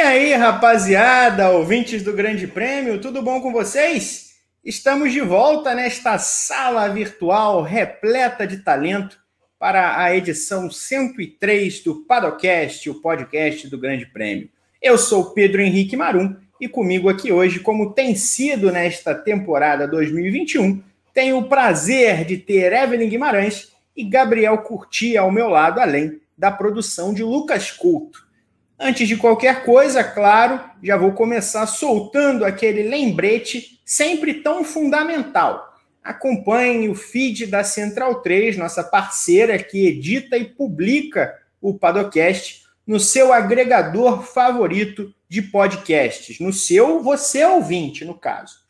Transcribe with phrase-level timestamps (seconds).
[0.00, 4.30] aí, rapaziada, ouvintes do Grande Prêmio, tudo bom com vocês?
[4.64, 9.18] Estamos de volta nesta sala virtual repleta de talento
[9.58, 14.48] para a edição 103 do Padocast, o podcast do Grande Prêmio.
[14.80, 20.82] Eu sou Pedro Henrique Marum e comigo aqui hoje, como tem sido nesta temporada 2021,
[21.12, 26.50] tenho o prazer de ter Evelyn Guimarães e Gabriel Curti ao meu lado, além da
[26.50, 28.29] produção de Lucas Couto.
[28.82, 35.78] Antes de qualquer coisa, claro, já vou começar soltando aquele lembrete sempre tão fundamental.
[36.02, 42.98] Acompanhe o feed da Central 3, nossa parceira que edita e publica o Padocast no
[42.98, 48.60] seu agregador favorito de podcasts, no seu você ouvinte, no caso.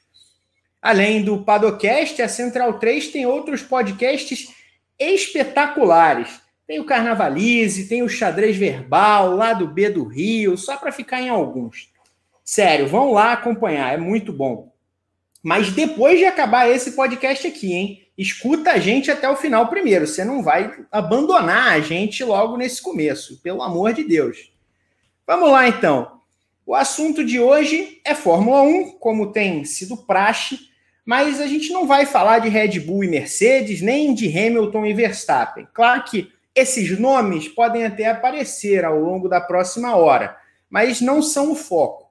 [0.82, 4.52] Além do Padocast, a Central 3 tem outros podcasts
[4.98, 10.92] espetaculares tem o Carnavalize, tem o Xadrez Verbal, lá do B do Rio, só para
[10.92, 11.90] ficar em alguns.
[12.44, 14.72] Sério, vão lá acompanhar, é muito bom.
[15.42, 18.06] Mas depois de acabar esse podcast aqui, hein?
[18.16, 20.06] Escuta a gente até o final primeiro.
[20.06, 24.52] Você não vai abandonar a gente logo nesse começo, pelo amor de Deus.
[25.26, 26.20] Vamos lá então.
[26.64, 30.68] O assunto de hoje é Fórmula 1, como tem sido praxe,
[31.04, 34.94] mas a gente não vai falar de Red Bull e Mercedes, nem de Hamilton e
[34.94, 35.66] Verstappen.
[35.74, 40.36] Claro que esses nomes podem até aparecer ao longo da próxima hora,
[40.68, 42.10] mas não são o foco.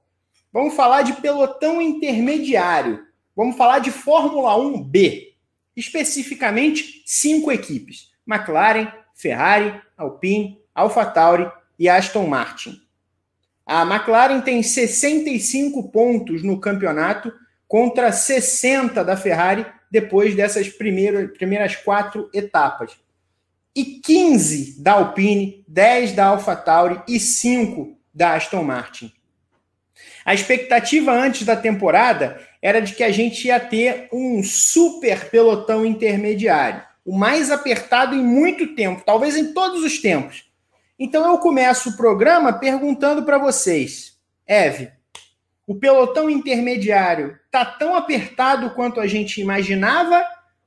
[0.52, 3.04] Vamos falar de pelotão intermediário.
[3.36, 5.28] Vamos falar de Fórmula 1B.
[5.76, 12.80] Especificamente, cinco equipes: McLaren, Ferrari, Alpine, AlphaTauri e Aston Martin.
[13.64, 17.32] A McLaren tem 65 pontos no campeonato
[17.68, 22.98] contra 60 da Ferrari depois dessas primeiras, primeiras quatro etapas
[23.80, 29.10] e 15 da Alpine, 10 da AlphaTauri e 5 da Aston Martin.
[30.22, 35.86] A expectativa antes da temporada era de que a gente ia ter um super pelotão
[35.86, 40.44] intermediário, o mais apertado em muito tempo, talvez em todos os tempos.
[40.98, 44.92] Então eu começo o programa perguntando para vocês, Eve,
[45.66, 50.22] o pelotão intermediário tá tão apertado quanto a gente imaginava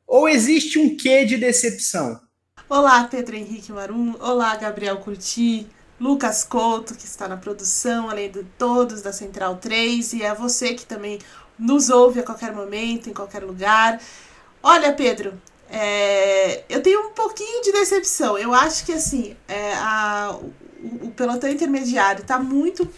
[0.07, 2.19] ou existe um quê de decepção?
[2.75, 4.15] Olá, Pedro Henrique Marum.
[4.19, 5.67] Olá, Gabriel Curti.
[5.99, 10.73] Lucas Couto, que está na produção, além de todos da Central 3, e é você
[10.73, 11.19] que também
[11.57, 14.01] nos ouve a qualquer momento, em qualquer lugar.
[14.63, 15.39] Olha, Pedro,
[15.69, 18.39] é, eu tenho um pouquinho de decepção.
[18.39, 22.89] Eu acho que assim, é, a, o, o, pelotão intermediário está muito,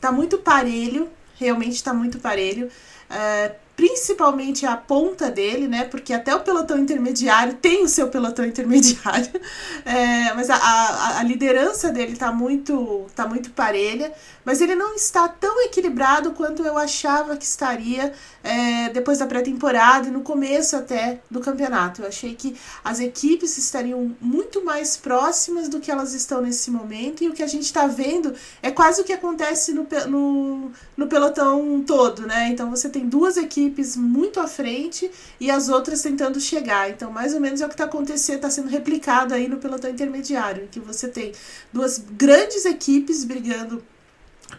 [0.00, 2.70] tá muito parelho, realmente está muito parelho.
[3.10, 5.84] É, principalmente a ponta dele, né?
[5.84, 9.30] Porque até o pelotão intermediário tem o seu pelotão intermediário,
[9.86, 14.12] é, mas a, a, a, liderança dele tá muito, tá muito parelha,
[14.44, 18.12] mas ele não está tão equilibrado quanto eu achava que estaria
[18.44, 22.02] é, depois da pré-temporada e no começo até do campeonato.
[22.02, 22.54] Eu achei que
[22.84, 27.42] as equipes estariam muito mais próximas do que elas estão nesse momento, e o que
[27.42, 32.48] a gente está vendo é quase o que acontece no, no, no pelotão todo, né?
[32.48, 36.90] Então você tem duas equipes equipes muito à frente e as outras tentando chegar.
[36.90, 39.90] Então, mais ou menos é o que está acontecendo, está sendo replicado aí no pelotão
[39.90, 41.32] intermediário, que você tem
[41.72, 43.82] duas grandes equipes brigando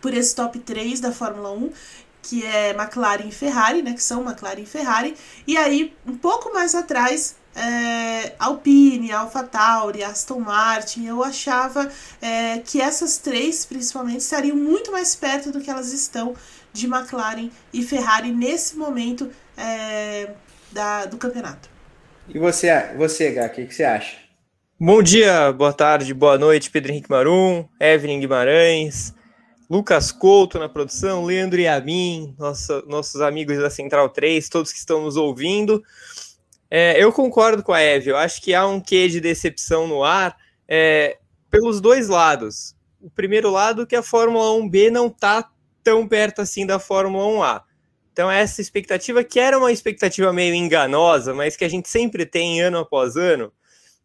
[0.01, 1.69] por esse top 3 da Fórmula 1
[2.23, 3.93] que é McLaren e Ferrari, né?
[3.93, 5.15] Que são McLaren e Ferrari.
[5.47, 11.91] E aí, um pouco mais atrás, é, Alpine, AlphaTauri, Aston Martin, eu achava
[12.21, 16.35] é, que essas três, principalmente, estariam muito mais perto do que elas estão
[16.73, 20.29] de McLaren e Ferrari nesse momento é,
[20.71, 21.69] da, do campeonato.
[22.27, 24.17] E você, você Gá, o que, que você acha?
[24.79, 29.13] Bom dia, boa tarde, boa noite, Pedro Henrique Marum, Evelyn Guimarães,
[29.69, 34.79] Lucas Couto na produção, Leandro e Amin, nossa, nossos amigos da Central 3, todos que
[34.79, 35.83] estão nos ouvindo.
[36.69, 40.03] É, eu concordo com a Eve, eu acho que há um quê de decepção no
[40.03, 40.35] ar
[40.67, 41.17] é,
[41.49, 42.75] pelos dois lados.
[42.99, 45.50] O primeiro lado que a Fórmula 1B não está
[45.83, 47.63] tão perto assim da Fórmula 1A.
[48.11, 52.61] Então, essa expectativa, que era uma expectativa meio enganosa, mas que a gente sempre tem
[52.61, 53.51] ano após ano,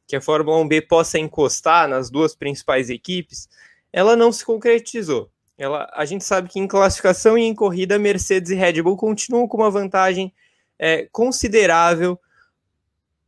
[0.07, 3.49] que a Fórmula 1B possa encostar nas duas principais equipes,
[3.93, 5.31] ela não se concretizou.
[5.59, 9.49] Ela, a gente sabe que em classificação e em corrida, Mercedes e Red Bull continuam
[9.49, 10.33] com uma vantagem
[10.79, 12.21] é, considerável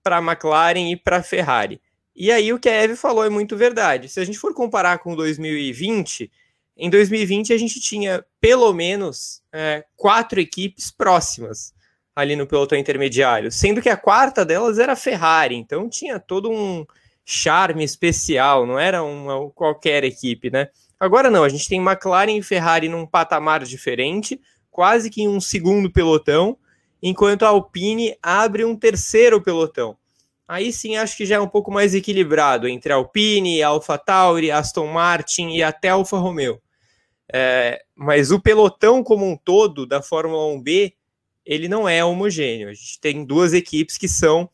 [0.02, 1.80] para a McLaren e para a Ferrari.
[2.14, 4.08] E aí o que a Eve falou é muito verdade.
[4.08, 6.30] Se a gente for comparar com 2020,
[6.78, 11.74] em 2020 a gente tinha pelo menos é, quatro equipes próximas
[12.14, 16.50] ali no pelotão intermediário, sendo que a quarta delas era a Ferrari, então tinha todo
[16.50, 16.86] um
[17.24, 20.68] charme especial, não era uma qualquer equipe, né?
[20.98, 24.40] Agora não, a gente tem McLaren e Ferrari num patamar diferente,
[24.70, 26.56] quase que em um segundo pelotão,
[27.02, 29.96] enquanto a Alpine abre um terceiro pelotão.
[30.46, 35.50] Aí sim acho que já é um pouco mais equilibrado entre Alpine, AlphaTauri, Aston Martin
[35.50, 36.60] e até Alfa Romeo.
[37.32, 40.94] É, mas o pelotão como um todo da Fórmula 1B,
[41.44, 42.68] ele não é homogêneo.
[42.68, 44.48] A gente tem duas equipes que são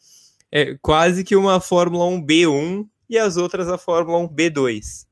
[0.50, 5.06] é, quase que uma Fórmula 1B1 e as outras a Fórmula 1B2.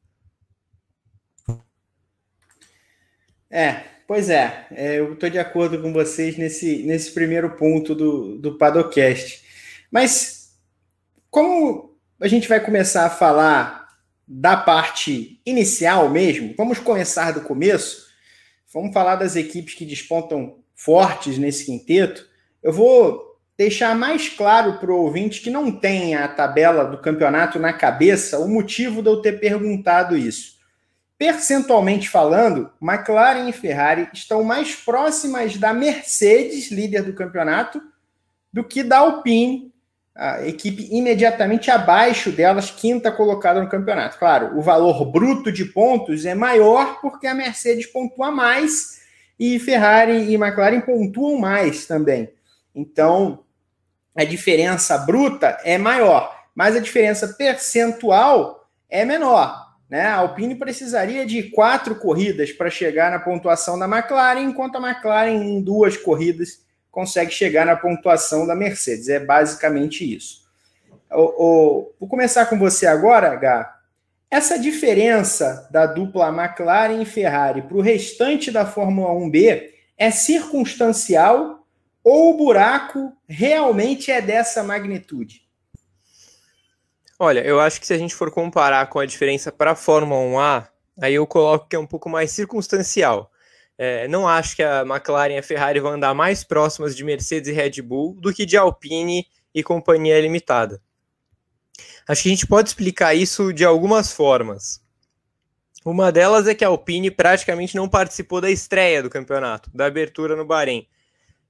[3.50, 8.38] É, pois é, é eu estou de acordo com vocês nesse, nesse primeiro ponto do,
[8.38, 9.44] do Padocast.
[9.90, 10.56] Mas
[11.30, 13.81] como a gente vai começar a falar
[14.34, 18.06] da parte inicial mesmo, vamos começar do começo.
[18.72, 22.26] Vamos falar das equipes que despontam fortes nesse quinteto.
[22.62, 27.58] Eu vou deixar mais claro para o ouvinte que não tem a tabela do campeonato
[27.58, 30.56] na cabeça o motivo de eu ter perguntado isso.
[31.18, 37.82] Percentualmente falando, McLaren e Ferrari estão mais próximas da Mercedes, líder do campeonato,
[38.50, 39.71] do que da Alpine,
[40.14, 44.18] a equipe imediatamente abaixo delas, quinta colocada no campeonato.
[44.18, 49.00] Claro, o valor bruto de pontos é maior porque a Mercedes pontua mais
[49.38, 52.30] e Ferrari e McLaren pontuam mais também.
[52.74, 53.44] Então,
[54.14, 59.72] a diferença bruta é maior, mas a diferença percentual é menor.
[59.88, 60.06] Né?
[60.06, 65.32] A Alpine precisaria de quatro corridas para chegar na pontuação da McLaren, enquanto a McLaren,
[65.32, 66.60] em duas corridas,
[66.92, 69.08] consegue chegar na pontuação da Mercedes.
[69.08, 70.42] É basicamente isso.
[71.10, 73.78] O, o, vou começar com você agora, Gá.
[74.30, 81.66] Essa diferença da dupla McLaren e Ferrari para o restante da Fórmula 1B é circunstancial
[82.04, 85.42] ou o buraco realmente é dessa magnitude?
[87.18, 90.20] Olha, eu acho que se a gente for comparar com a diferença para a Fórmula
[90.20, 90.68] 1A,
[91.00, 93.31] aí eu coloco que é um pouco mais circunstancial.
[93.78, 97.48] É, não acho que a McLaren e a Ferrari vão andar mais próximas de Mercedes
[97.48, 100.80] e Red Bull do que de Alpine e companhia limitada.
[102.08, 104.82] Acho que a gente pode explicar isso de algumas formas.
[105.84, 110.36] Uma delas é que a Alpine praticamente não participou da estreia do campeonato, da abertura
[110.36, 110.86] no Bahrein.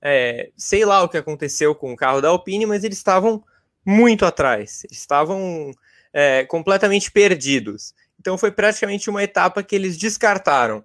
[0.01, 3.45] É, sei lá o que aconteceu com o carro da Alpine, mas eles estavam
[3.85, 5.73] muito atrás, estavam
[6.13, 7.95] é, completamente perdidos.
[8.19, 10.85] Então foi praticamente uma etapa que eles descartaram.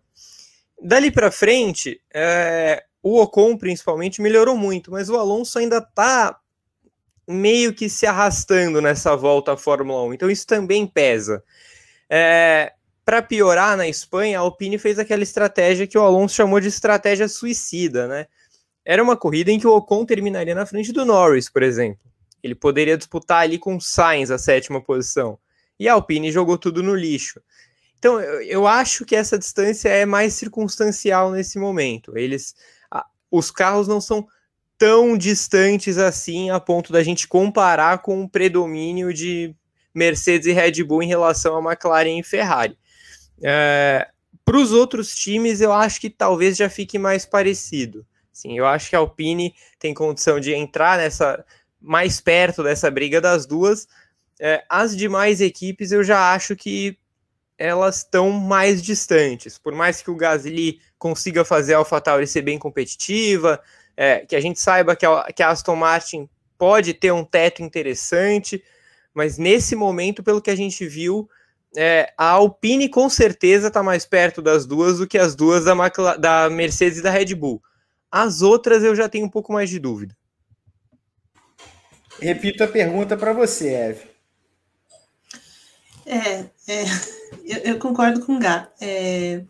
[0.81, 6.39] Dali para frente, é, o Ocon principalmente melhorou muito, mas o Alonso ainda está
[7.27, 11.43] meio que se arrastando nessa volta à Fórmula 1, então isso também pesa.
[12.09, 16.67] É, para piorar na Espanha, a Alpine fez aquela estratégia que o Alonso chamou de
[16.67, 18.27] estratégia suicida, né?
[18.83, 21.99] Era uma corrida em que o Ocon terminaria na frente do Norris, por exemplo.
[22.41, 25.37] Ele poderia disputar ali com o Sainz a sétima posição.
[25.79, 27.41] E a Alpine jogou tudo no lixo.
[27.99, 32.17] Então, eu, eu acho que essa distância é mais circunstancial nesse momento.
[32.17, 32.55] Eles,
[32.91, 34.27] a, os carros não são
[34.77, 39.55] tão distantes assim a ponto da gente comparar com o predomínio de
[39.93, 42.77] Mercedes e Red Bull em relação a McLaren e Ferrari.
[43.41, 44.07] É,
[44.45, 48.05] Para os outros times, eu acho que talvez já fique mais parecido.
[48.31, 51.43] Sim, eu acho que a Alpine tem condição de entrar nessa
[51.81, 53.87] mais perto dessa briga das duas.
[54.39, 56.95] É, as demais equipes eu já acho que
[57.57, 59.57] elas estão mais distantes.
[59.57, 63.61] Por mais que o Gasly consiga fazer a AlphaTauri ser bem competitiva,
[63.95, 67.63] é, que a gente saiba que a, que a Aston Martin pode ter um teto
[67.63, 68.63] interessante,
[69.13, 71.29] mas nesse momento, pelo que a gente viu,
[71.75, 76.17] é, a Alpine com certeza está mais perto das duas do que as duas da,
[76.17, 77.61] da Mercedes e da Red Bull.
[78.11, 80.15] As outras eu já tenho um pouco mais de dúvida.
[82.19, 84.16] Repito a pergunta para você, Eve.
[86.07, 86.85] É, é
[87.43, 88.69] eu, eu, concordo com o Gá.
[88.79, 89.43] É,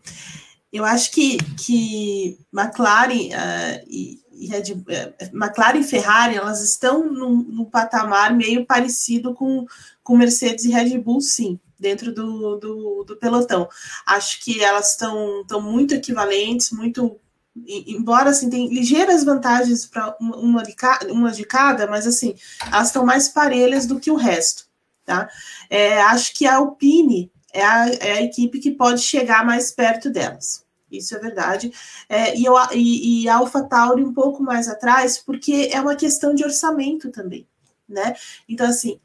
[0.72, 4.84] eu acho que, que McLaren uh, e, e Red, uh,
[5.32, 9.64] McLaren e Ferrari elas estão num, num, patamar meio parecido com,
[10.02, 13.68] com Mercedes e Red Bull, sim, dentro do, do, do pelotão.
[14.04, 17.18] Acho que elas estão muito equivalentes, muito
[17.66, 20.76] embora assim tem ligeiras vantagens para uma, de
[21.10, 22.36] uma de cada, mas assim
[22.70, 24.67] elas estão mais parelhas do que o resto,
[25.08, 25.30] tá?
[25.70, 30.10] É, acho que a Alpine é a, é a, equipe que pode chegar mais perto
[30.10, 30.66] delas.
[30.92, 31.72] Isso é verdade.
[32.08, 36.34] É, e, eu, e, e a AlphaTauri um pouco mais atrás, porque é uma questão
[36.34, 37.46] de orçamento também,
[37.88, 38.14] né?
[38.46, 39.00] Então, assim,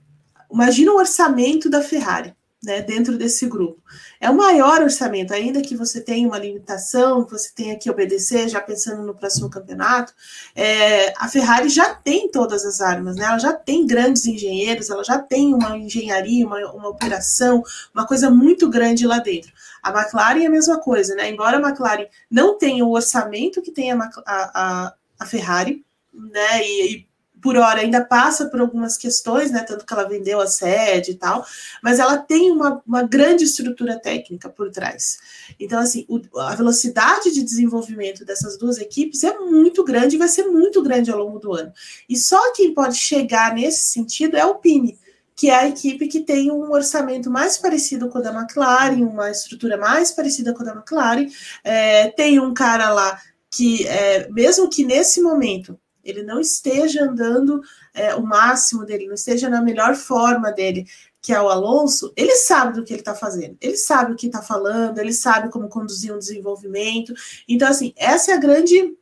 [0.51, 3.81] imagina o orçamento da Ferrari, né, dentro desse grupo.
[4.19, 8.47] É o maior orçamento, ainda que você tenha uma limitação, que você tenha que obedecer,
[8.47, 10.13] já pensando no próximo campeonato,
[10.55, 13.25] é, a Ferrari já tem todas as armas, né?
[13.25, 17.61] ela já tem grandes engenheiros, ela já tem uma engenharia, uma, uma operação,
[17.93, 19.51] uma coisa muito grande lá dentro.
[19.81, 21.29] A McLaren é a mesma coisa, né?
[21.29, 26.65] Embora a McLaren não tenha o orçamento que tem a, a, a, Ferrari, né?
[26.65, 27.07] E, e
[27.43, 29.59] por hora ainda passa por algumas questões, né?
[29.63, 31.45] Tanto que ela vendeu a sede e tal,
[31.83, 35.19] mas ela tem uma, uma grande estrutura técnica por trás.
[35.59, 40.29] Então, assim, o, a velocidade de desenvolvimento dessas duas equipes é muito grande e vai
[40.29, 41.73] ser muito grande ao longo do ano.
[42.07, 44.97] E só quem pode chegar nesse sentido é o Pini,
[45.35, 49.29] que é a equipe que tem um orçamento mais parecido com o da McLaren, uma
[49.29, 51.27] estrutura mais parecida com a da McLaren.
[51.61, 53.19] É, tem um cara lá
[53.51, 57.61] que, é, mesmo que nesse momento ele não esteja andando
[57.93, 60.85] é, o máximo dele, não esteja na melhor forma dele,
[61.21, 64.27] que é o Alonso, ele sabe do que ele está fazendo, ele sabe o que
[64.27, 67.13] está falando, ele sabe como conduzir um desenvolvimento.
[67.47, 68.93] Então, assim, essa é a grande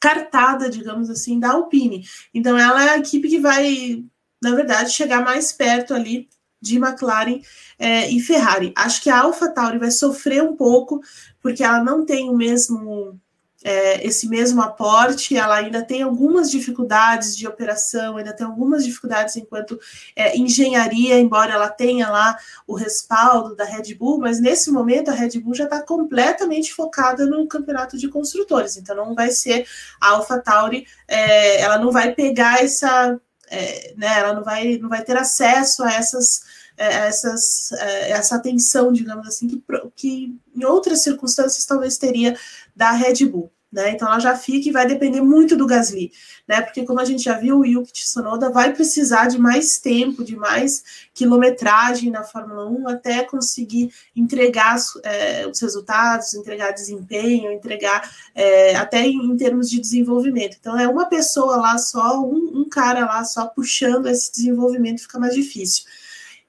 [0.00, 2.04] cartada, digamos assim, da Alpine.
[2.34, 4.04] Então, ela é a equipe que vai,
[4.42, 6.28] na verdade, chegar mais perto ali
[6.60, 7.40] de McLaren
[7.78, 8.72] é, e Ferrari.
[8.76, 11.00] Acho que a AlphaTauri vai sofrer um pouco,
[11.40, 13.20] porque ela não tem o mesmo
[13.66, 19.34] é, esse mesmo aporte, ela ainda tem algumas dificuldades de operação, ainda tem algumas dificuldades
[19.34, 19.76] enquanto
[20.14, 25.14] é, engenharia, embora ela tenha lá o respaldo da Red Bull, mas nesse momento a
[25.14, 29.66] Red Bull já está completamente focada no campeonato de construtores, então não vai ser
[30.00, 33.18] a AlphaTauri, é, ela não vai pegar essa,
[33.50, 36.42] é, né, ela não vai, não vai ter acesso a essas
[36.78, 39.64] é, essas, é, essa atenção, digamos assim, que,
[39.96, 42.38] que em outras circunstâncias talvez teria
[42.76, 43.50] da Red Bull.
[43.76, 43.90] Né?
[43.90, 46.10] Então ela já fica e vai depender muito do Gasly,
[46.48, 46.62] né?
[46.62, 50.34] Porque como a gente já viu, o Yuki Tsunoda vai precisar de mais tempo, de
[50.34, 58.74] mais quilometragem na Fórmula 1 até conseguir entregar é, os resultados, entregar desempenho, entregar é,
[58.76, 60.56] até em, em, termos de desenvolvimento.
[60.58, 65.18] Então é uma pessoa lá só, um, um cara lá só puxando esse desenvolvimento fica
[65.18, 65.84] mais difícil.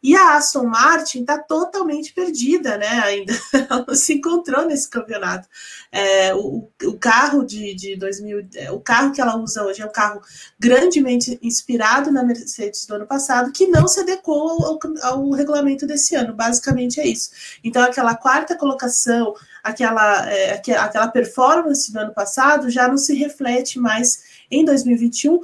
[0.02, 2.88] E a Aston Martin está totalmente perdida, né?
[3.04, 3.34] Ainda
[3.88, 5.48] não se encontrou nesse campeonato.
[5.92, 9.86] É, o, o, carro de, de 2000, é, o carro que ela usa hoje é
[9.86, 10.22] um carro
[10.60, 16.16] grandemente inspirado na Mercedes do ano passado, que não se adequou ao, ao regulamento desse
[16.16, 16.34] ano.
[16.34, 17.32] Basicamente é isso.
[17.64, 23.80] Então, aquela quarta colocação, aquela, é, aquela performance do ano passado já não se reflete
[23.80, 25.42] mais em 2021,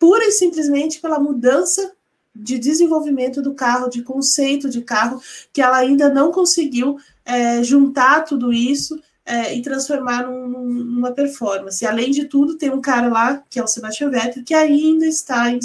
[0.00, 1.92] pura e simplesmente pela mudança
[2.38, 5.20] de desenvolvimento do carro, de conceito de carro,
[5.52, 11.84] que ela ainda não conseguiu é, juntar tudo isso é, e transformar num, numa performance.
[11.84, 15.50] Além de tudo, tem um cara lá, que é o Sebastian Vettel, que ainda está
[15.50, 15.58] em,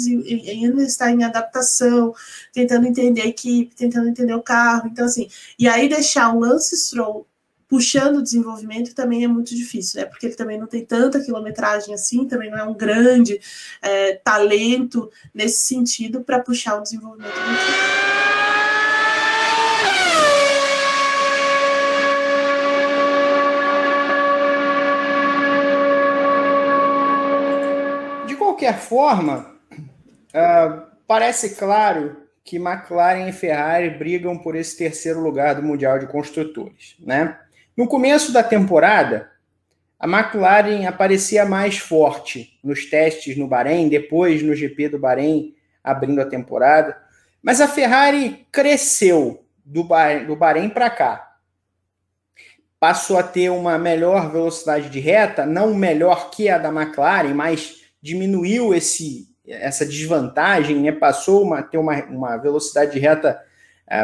[0.48, 2.12] ainda está em adaptação,
[2.52, 4.88] tentando entender a equipe, tentando entender o carro.
[4.92, 5.28] Então, assim,
[5.58, 7.26] e aí deixar o Lance Stroll
[7.68, 10.06] puxando o desenvolvimento também é muito difícil, né?
[10.06, 13.40] Porque ele também não tem tanta quilometragem assim, também não é um grande
[13.80, 18.04] é, talento nesse sentido para puxar o desenvolvimento do.
[28.26, 35.54] De qualquer forma, uh, parece claro que McLaren e Ferrari brigam por esse terceiro lugar
[35.54, 37.38] do Mundial de Construtores, né?
[37.76, 39.30] No começo da temporada,
[39.98, 46.20] a McLaren aparecia mais forte nos testes no Bahrein, depois no GP do Bahrein, abrindo
[46.20, 46.96] a temporada.
[47.42, 51.36] Mas a Ferrari cresceu do Bahrein, do Bahrein para cá.
[52.78, 57.82] Passou a ter uma melhor velocidade de reta, não melhor que a da McLaren, mas
[58.00, 60.92] diminuiu esse, essa desvantagem, né?
[60.92, 63.40] passou a ter uma, uma velocidade de reta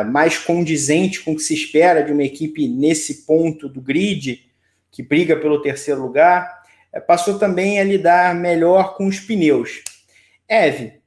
[0.04, 4.44] mais condizente com o que se espera de uma equipe nesse ponto do grid,
[4.90, 6.60] que briga pelo terceiro lugar,
[6.92, 9.82] é, passou também a lidar melhor com os pneus.
[10.48, 11.00] Eve,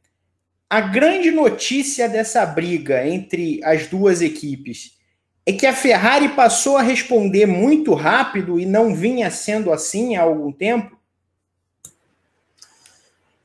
[0.70, 4.98] a grande notícia dessa briga entre as duas equipes
[5.46, 10.22] é que a Ferrari passou a responder muito rápido e não vinha sendo assim há
[10.22, 10.98] algum tempo.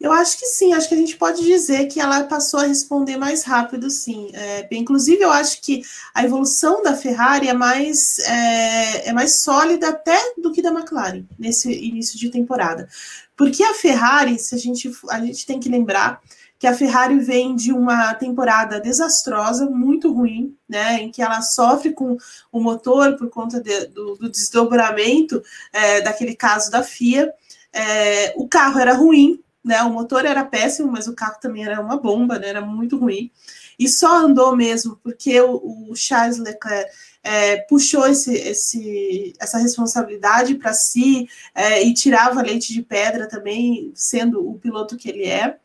[0.00, 3.17] Eu acho que sim, acho que a gente pode dizer que ela passou a responder
[3.17, 4.31] mais rápido, sim.
[4.33, 5.83] É, inclusive, eu acho que
[6.14, 11.25] a evolução da Ferrari é mais, é, é mais sólida até do que da McLaren
[11.37, 12.88] nesse início de temporada.
[13.37, 16.21] Porque a Ferrari, se a gente, a gente tem que lembrar
[16.59, 21.93] que a Ferrari vem de uma temporada desastrosa, muito ruim, né, em que ela sofre
[21.93, 22.17] com
[22.52, 27.33] o motor por conta de, do, do, desdobramento é, daquele caso da FIA.
[27.73, 29.83] É, o carro era ruim, né?
[29.83, 32.49] O motor era péssimo, mas o carro também era uma bomba, né?
[32.49, 33.31] Era muito ruim.
[33.79, 36.91] e só andou mesmo porque o, o Charles Leclerc
[37.23, 43.93] é, puxou esse, esse, essa responsabilidade para si é, e tirava leite de pedra também,
[43.95, 45.59] sendo o piloto que ele é.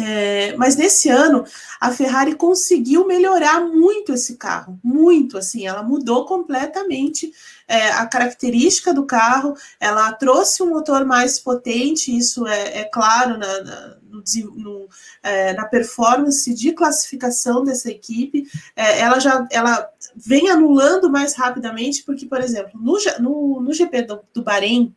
[0.00, 1.44] É, mas nesse ano
[1.80, 7.32] a Ferrari conseguiu melhorar muito esse carro, muito assim, ela mudou completamente
[7.66, 13.36] é, a característica do carro, ela trouxe um motor mais potente, isso é, é claro
[13.38, 14.22] na, na, no,
[14.54, 14.88] no,
[15.22, 22.04] é, na, performance de classificação dessa equipe, é, ela já ela vem anulando mais rapidamente,
[22.04, 24.94] porque, por exemplo, no, no, no GP do, do Bahrein,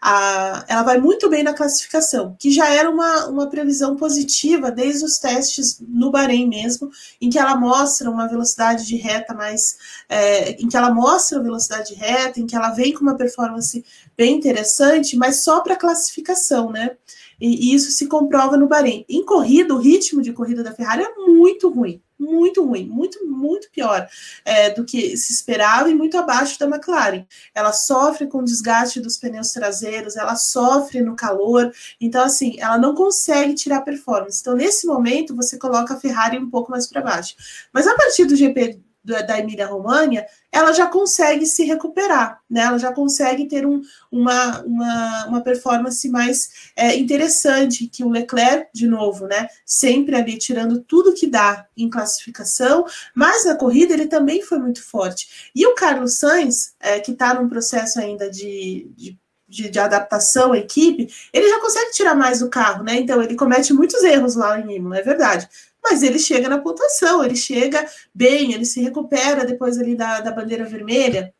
[0.00, 5.04] a, ela vai muito bem na classificação, que já era uma, uma previsão positiva desde
[5.04, 6.90] os testes no Bahrein mesmo,
[7.20, 9.76] em que ela mostra uma velocidade de reta mais.
[10.08, 13.16] É, em que ela mostra a velocidade de reta, em que ela vem com uma
[13.16, 13.84] performance
[14.16, 16.92] bem interessante, mas só para classificação, né?
[17.40, 19.04] E, e isso se comprova no Bahrein.
[19.08, 23.70] Em corrida, o ritmo de corrida da Ferrari é muito ruim muito ruim, muito, muito
[23.70, 24.06] pior
[24.44, 27.24] é, do que se esperava e muito abaixo da McLaren.
[27.54, 32.78] Ela sofre com o desgaste dos pneus traseiros, ela sofre no calor, então, assim, ela
[32.78, 34.40] não consegue tirar performance.
[34.40, 37.34] Então, nesse momento, você coloca a Ferrari um pouco mais para baixo.
[37.72, 42.62] Mas a partir do GP da Emília-România, ela já consegue se recuperar, né?
[42.62, 43.80] Ela já consegue ter um,
[44.12, 49.48] uma, uma, uma performance mais é, interessante, que o Leclerc, de novo, né?
[49.64, 54.82] Sempre ali tirando tudo que dá em classificação, mas na corrida ele também foi muito
[54.82, 55.50] forte.
[55.54, 59.18] E o Carlos Sainz, é, que está num processo ainda de, de
[59.50, 63.00] de, de, adaptação à equipe, ele já consegue tirar mais do carro, né?
[63.00, 65.48] Então ele comete muitos erros lá em Imola, é verdade
[65.82, 70.30] mas ele chega na pontuação, ele chega bem, ele se recupera depois ali da, da
[70.30, 71.32] bandeira vermelha.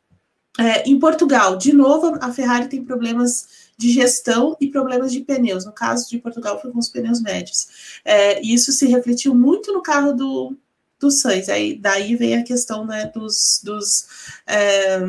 [0.59, 5.64] É, em Portugal, de novo, a Ferrari tem problemas de gestão e problemas de pneus.
[5.64, 8.00] No caso de Portugal, foi com os pneus médios.
[8.04, 10.56] É, e isso se refletiu muito no carro do,
[11.00, 11.49] do Sainz.
[11.49, 14.07] Aí, daí vem a questão né, dos, dos
[14.47, 15.00] é,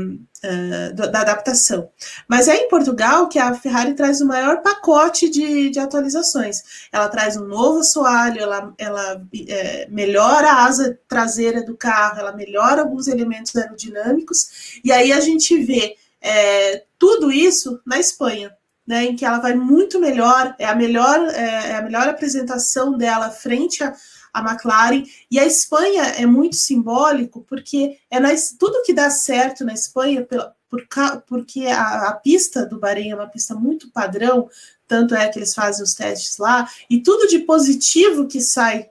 [0.43, 1.89] é, da adaptação.
[2.27, 6.88] Mas é em Portugal que a Ferrari traz o maior pacote de, de atualizações.
[6.91, 12.31] Ela traz um novo assoalho, ela, ela é, melhora a asa traseira do carro, ela
[12.31, 18.51] melhora alguns elementos aerodinâmicos, e aí a gente vê é, tudo isso na Espanha.
[18.83, 22.98] Né, em que ela vai muito melhor, é a melhor, é, é a melhor apresentação
[22.98, 23.94] dela frente a,
[24.33, 25.03] a McLaren.
[25.29, 30.24] E a Espanha é muito simbólico porque é na, tudo que dá certo na Espanha,
[30.24, 30.87] pela, por,
[31.27, 34.50] porque a, a, pista do Bahrein é uma pista muito padrão,
[34.87, 38.89] tanto é que eles fazem os testes lá, e tudo de positivo que sai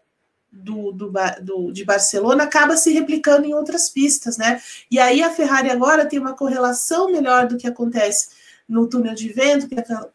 [0.53, 4.61] do, do, do, de Barcelona acaba se replicando em outras pistas, né?
[4.91, 8.40] E aí a Ferrari agora tem uma correlação melhor do que acontece
[8.71, 9.69] no túnel de vento,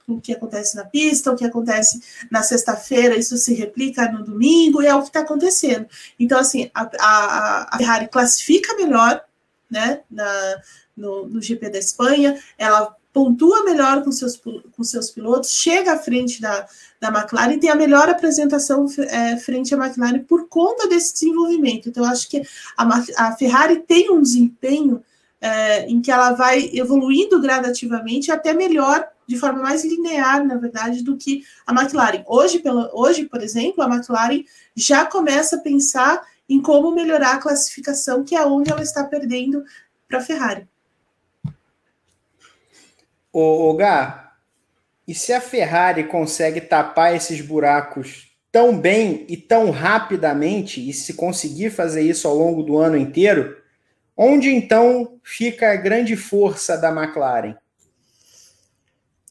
[0.07, 4.81] o que acontece na pista, o que acontece na sexta-feira, isso se replica no domingo,
[4.81, 5.85] e é o que está acontecendo.
[6.17, 9.21] Então, assim, a, a, a, Ferrari classifica melhor
[9.69, 10.61] né, na,
[10.95, 15.97] no, no GP da Espanha, ela pontua melhor com seus, com seus pilotos, chega à
[15.97, 16.65] frente da,
[16.99, 21.89] da McLaren e tem a melhor apresentação é, frente à McLaren por conta desse desenvolvimento.
[21.89, 22.41] Então, acho que
[22.77, 25.03] a, a Ferrari tem um desempenho
[25.45, 31.03] é, em que ela vai evoluindo gradativamente até melhor, de forma mais linear, na verdade,
[31.03, 32.23] do que a McLaren.
[32.25, 34.43] Hoje, pelo, hoje, por exemplo, a McLaren
[34.75, 39.63] já começa a pensar em como melhorar a classificação, que é onde ela está perdendo
[40.07, 40.67] para a Ferrari.
[43.31, 44.33] Ô, ô Gá,
[45.07, 51.13] e se a Ferrari consegue tapar esses buracos tão bem e tão rapidamente, e se
[51.13, 53.55] conseguir fazer isso ao longo do ano inteiro,
[54.17, 57.55] Onde então fica a grande força da McLaren?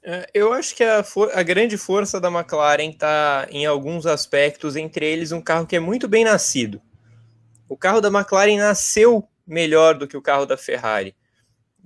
[0.03, 5.07] É, eu acho que a, a grande força da McLaren está em alguns aspectos, entre
[5.07, 6.83] eles um carro que é muito bem nascido.
[7.67, 11.17] O carro da McLaren nasceu melhor do que o carro da Ferrari.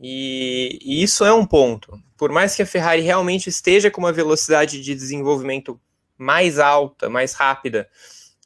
[0.01, 1.97] E, e, isso é um ponto.
[2.17, 5.81] Por mais que a Ferrari realmente esteja com uma velocidade de desenvolvimento
[6.17, 7.89] mais alta, mais rápida,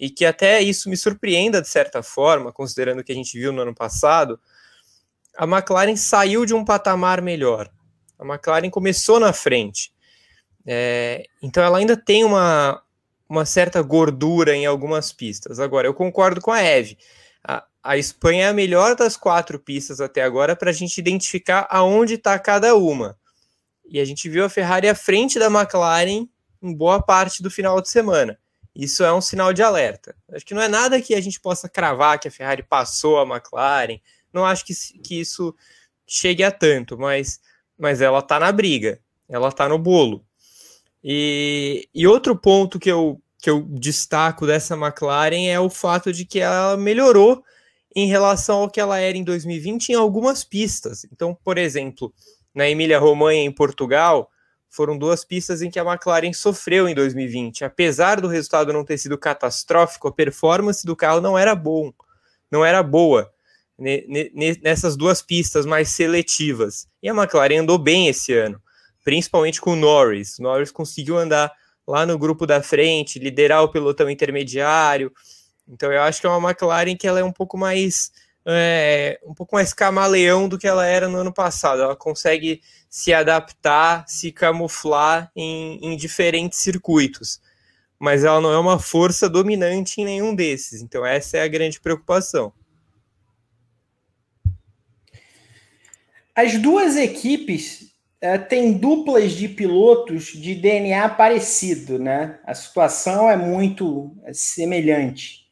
[0.03, 3.53] e que até isso me surpreenda de certa forma, considerando o que a gente viu
[3.53, 4.37] no ano passado,
[5.38, 7.71] a McLaren saiu de um patamar melhor.
[8.19, 9.93] A McLaren começou na frente.
[10.67, 12.83] É, então ela ainda tem uma,
[13.29, 15.61] uma certa gordura em algumas pistas.
[15.61, 16.99] Agora, eu concordo com a Eve.
[17.47, 21.69] A, a Espanha é a melhor das quatro pistas até agora para a gente identificar
[21.71, 23.17] aonde está cada uma.
[23.88, 26.27] E a gente viu a Ferrari à frente da McLaren
[26.61, 28.37] em boa parte do final de semana.
[28.74, 30.16] Isso é um sinal de alerta.
[30.32, 33.26] Acho que não é nada que a gente possa cravar que a Ferrari passou a
[33.26, 34.00] McLaren.
[34.32, 35.54] Não acho que, que isso
[36.06, 37.40] chegue a tanto, mas,
[37.78, 40.24] mas ela está na briga, ela está no bolo.
[41.04, 46.24] E, e outro ponto que eu, que eu destaco dessa McLaren é o fato de
[46.24, 47.44] que ela melhorou
[47.94, 51.04] em relação ao que ela era em 2020 em algumas pistas.
[51.12, 52.12] Então, por exemplo,
[52.54, 54.30] na Emília-Romanha, em Portugal,
[54.72, 57.62] foram duas pistas em que a McLaren sofreu em 2020.
[57.62, 61.92] Apesar do resultado não ter sido catastrófico, a performance do carro não era bom,
[62.50, 63.30] não era boa
[64.62, 66.88] nessas duas pistas mais seletivas.
[67.02, 68.61] E a McLaren andou bem esse ano,
[69.04, 70.38] principalmente com o Norris.
[70.38, 71.52] O Norris conseguiu andar
[71.87, 75.12] lá no grupo da frente, liderar o pelotão intermediário.
[75.68, 78.11] Então eu acho que é uma McLaren que ela é um pouco mais
[78.46, 81.83] é, um pouco mais camaleão do que ela era no ano passado.
[81.83, 87.40] Ela consegue se adaptar, se camuflar em, em diferentes circuitos.
[87.98, 90.83] Mas ela não é uma força dominante em nenhum desses.
[90.83, 92.52] Então essa é a grande preocupação.
[96.35, 102.38] As duas equipes é, têm duplas de pilotos de DNA parecido, né?
[102.44, 105.46] A situação é muito semelhante.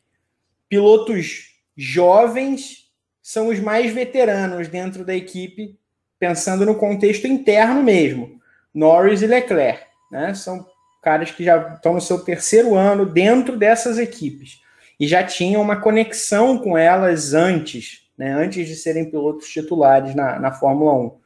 [0.68, 1.50] Pilotos
[1.81, 2.90] jovens
[3.23, 5.79] são os mais veteranos dentro da equipe,
[6.19, 8.38] pensando no contexto interno mesmo.
[8.75, 10.35] Norris e Leclerc, né?
[10.35, 10.66] São
[11.03, 14.61] caras que já estão no seu terceiro ano dentro dessas equipes
[14.99, 18.31] e já tinham uma conexão com elas antes, né?
[18.35, 21.19] Antes de serem pilotos titulares na, na Fórmula 1.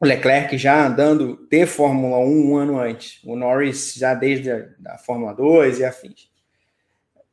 [0.00, 4.52] O Leclerc já andando de Fórmula 1 um ano antes, o Norris já desde
[4.86, 6.33] a Fórmula 2 e afins.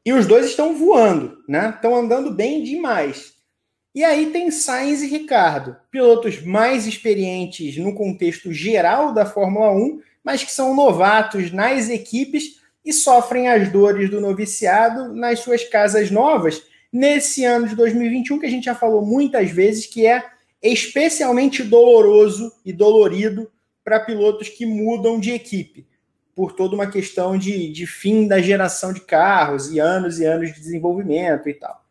[0.06, 1.74] E os dois estão voando, né?
[1.76, 3.34] Estão andando bem demais.
[3.94, 10.02] E aí tem Sainz e Ricardo, pilotos mais experientes no contexto geral da Fórmula 1,
[10.24, 16.10] mas que são novatos nas equipes e sofrem as dores do noviciado nas suas casas
[16.10, 20.24] novas nesse ano de 2021, que a gente já falou muitas vezes que é
[20.62, 23.52] especialmente doloroso e dolorido
[23.84, 25.88] para pilotos que mudam de equipe,
[26.36, 30.54] por toda uma questão de, de fim da geração de carros e anos e anos
[30.54, 31.84] de desenvolvimento e tal.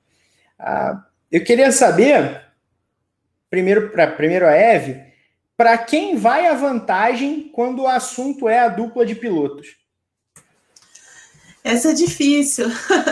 [0.58, 2.42] Ah, eu queria saber,
[3.48, 5.02] primeiro para primeiro a Eve,
[5.56, 9.78] para quem vai a vantagem quando o assunto é a dupla de pilotos?
[11.62, 12.66] Essa é difícil,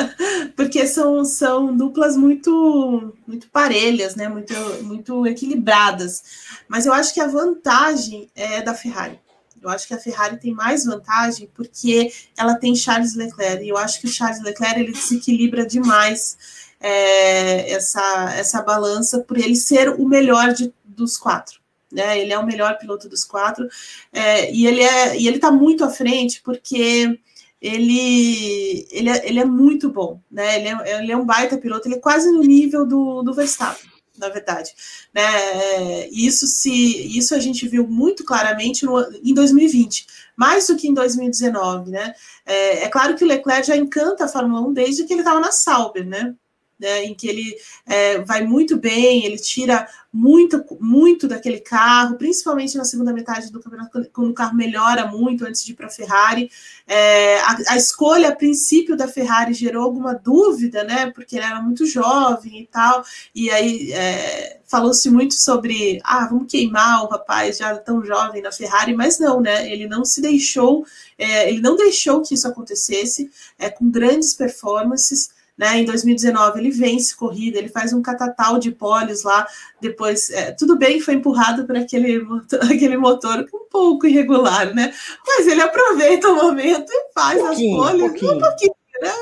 [0.57, 4.27] porque são, são duplas muito muito parelhas, né?
[4.27, 6.23] muito, muito equilibradas.
[6.67, 9.21] Mas eu acho que a vantagem é da Ferrari.
[9.63, 13.65] Eu acho que a Ferrari tem mais vantagem porque ela tem Charles Leclerc.
[13.65, 16.37] E eu acho que o Charles Leclerc ele desequilibra demais
[16.81, 21.61] é, essa, essa balança por ele ser o melhor de, dos quatro.
[21.91, 22.21] Né?
[22.21, 23.67] Ele é o melhor piloto dos quatro
[24.13, 27.19] é, e ele é e ele está muito à frente porque
[27.61, 30.59] ele, ele, é, ele é muito bom, né?
[30.59, 33.91] Ele é, ele é um baita piloto, ele é quase no nível do, do Verstappen,
[34.19, 34.75] na verdade.
[35.15, 35.23] Né?
[35.23, 40.89] É, isso, se, isso a gente viu muito claramente no, em 2020, mais do que
[40.89, 42.15] em 2019, né?
[42.45, 45.41] É, é claro que o Leclerc já encanta a Fórmula 1 desde que ele estava
[45.41, 46.35] na Sauber, né?
[46.79, 52.77] Né, em que ele é, vai muito bem, ele tira muito, muito daquele carro, principalmente
[52.77, 55.91] na segunda metade do campeonato, quando o carro melhora muito antes de ir para a
[55.91, 56.51] Ferrari.
[56.87, 57.39] É,
[57.69, 61.11] a, escolha, a princípio, da Ferrari gerou alguma dúvida, né?
[61.11, 66.51] Porque ele era muito jovem e tal, e aí é, falou-se muito sobre ah, vamos
[66.51, 69.71] queimar o rapaz já tão jovem na Ferrari, mas não, né?
[69.71, 70.87] Ele não se deixou,
[71.19, 75.37] é, ele não deixou que isso acontecesse, é, com grandes performances.
[75.59, 75.79] Né?
[75.81, 79.45] Em 2019 ele vence corrida, ele faz um catatal de poles lá,
[79.81, 82.25] depois, é, tudo bem que foi empurrado para aquele,
[82.73, 84.95] aquele motor um pouco irregular, né?
[85.27, 89.13] Mas ele aproveita o momento e faz as poles um pouquinho, né?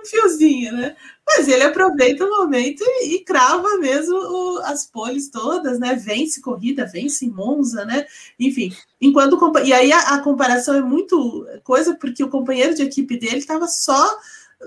[0.00, 0.96] um fiozinho, né?
[1.26, 5.94] Mas ele aproveita o momento e, e crava mesmo o, as poles todas, né?
[5.94, 8.06] Vence corrida, vence Monza, né?
[8.38, 13.18] Enfim, enquanto e aí a, a comparação é muito coisa porque o companheiro de equipe
[13.18, 14.18] dele estava só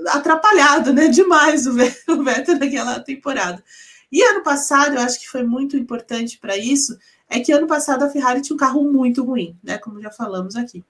[0.08, 1.08] atrapalhado, né?
[1.08, 3.64] Demais o Vettel naquela temporada.
[4.12, 6.98] E ano passado, eu acho que foi muito importante para isso,
[7.30, 9.78] é que ano passado a Ferrari tinha um carro muito ruim, né?
[9.78, 10.84] Como já falamos aqui.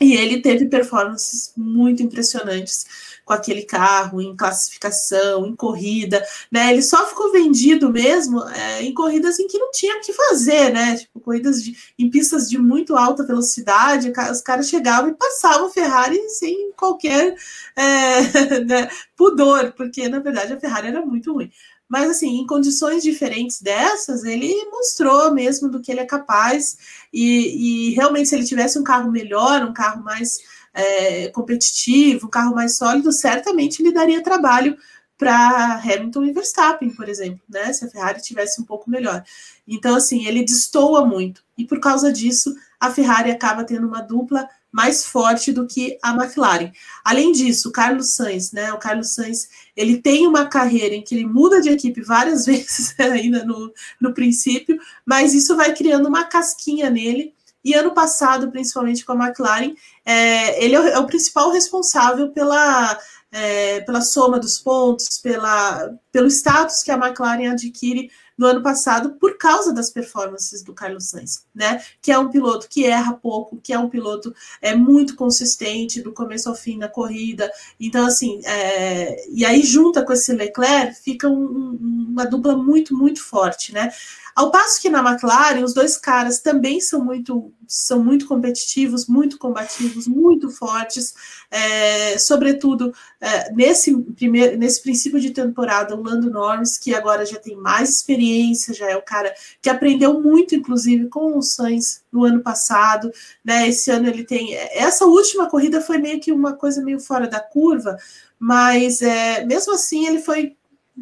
[0.00, 2.86] E ele teve performances muito impressionantes
[3.24, 6.72] com aquele carro, em classificação, em corrida, né?
[6.72, 10.72] Ele só ficou vendido mesmo é, em corridas em que não tinha o que fazer,
[10.72, 10.96] né?
[10.96, 16.18] Tipo, corridas de, em pistas de muito alta velocidade, os caras chegavam e passavam Ferrari
[16.30, 17.36] sem qualquer
[17.76, 21.50] é, né, pudor, porque na verdade a Ferrari era muito ruim.
[21.90, 26.78] Mas, assim, em condições diferentes dessas, ele mostrou mesmo do que ele é capaz.
[27.12, 30.38] E, e realmente, se ele tivesse um carro melhor, um carro mais
[30.72, 34.78] é, competitivo, um carro mais sólido, certamente ele daria trabalho
[35.18, 37.72] para Hamilton e Verstappen, por exemplo, né?
[37.72, 39.24] Se a Ferrari tivesse um pouco melhor.
[39.66, 41.42] Então, assim, ele destoa muito.
[41.58, 46.10] E por causa disso, a Ferrari acaba tendo uma dupla mais forte do que a
[46.14, 46.70] McLaren.
[47.04, 48.72] Além disso, o Carlos Sainz, né?
[48.72, 52.94] O Carlos Sainz, ele tem uma carreira em que ele muda de equipe várias vezes
[52.98, 57.34] ainda no, no princípio, mas isso vai criando uma casquinha nele.
[57.62, 62.30] E ano passado, principalmente com a McLaren, é, ele é o, é o principal responsável
[62.30, 62.98] pela
[63.32, 69.10] é, pela soma dos pontos, pela, pelo status que a McLaren adquire no ano passado
[69.20, 71.82] por causa das performances do Carlos Sainz, né?
[72.00, 76.10] Que é um piloto que erra pouco, que é um piloto é muito consistente do
[76.10, 77.52] começo ao fim da corrida.
[77.78, 83.22] Então, assim, é, e aí junta com esse Leclerc, fica um, uma dupla muito, muito
[83.22, 83.92] forte, né?
[84.34, 89.36] Ao passo que na McLaren, os dois caras também são muito, são muito competitivos, muito
[89.36, 91.14] combativos, muito fortes,
[91.50, 97.38] é, sobretudo é, nesse, primeiro, nesse princípio de temporada, o Lando Norris, que agora já
[97.38, 98.29] tem mais experiência,
[98.72, 103.10] já é o cara que aprendeu muito, inclusive, com o Sainz no ano passado,
[103.44, 103.68] né?
[103.68, 104.54] Esse ano ele tem.
[104.54, 107.96] Essa última corrida foi meio que uma coisa meio fora da curva,
[108.38, 110.56] mas é, mesmo assim ele foi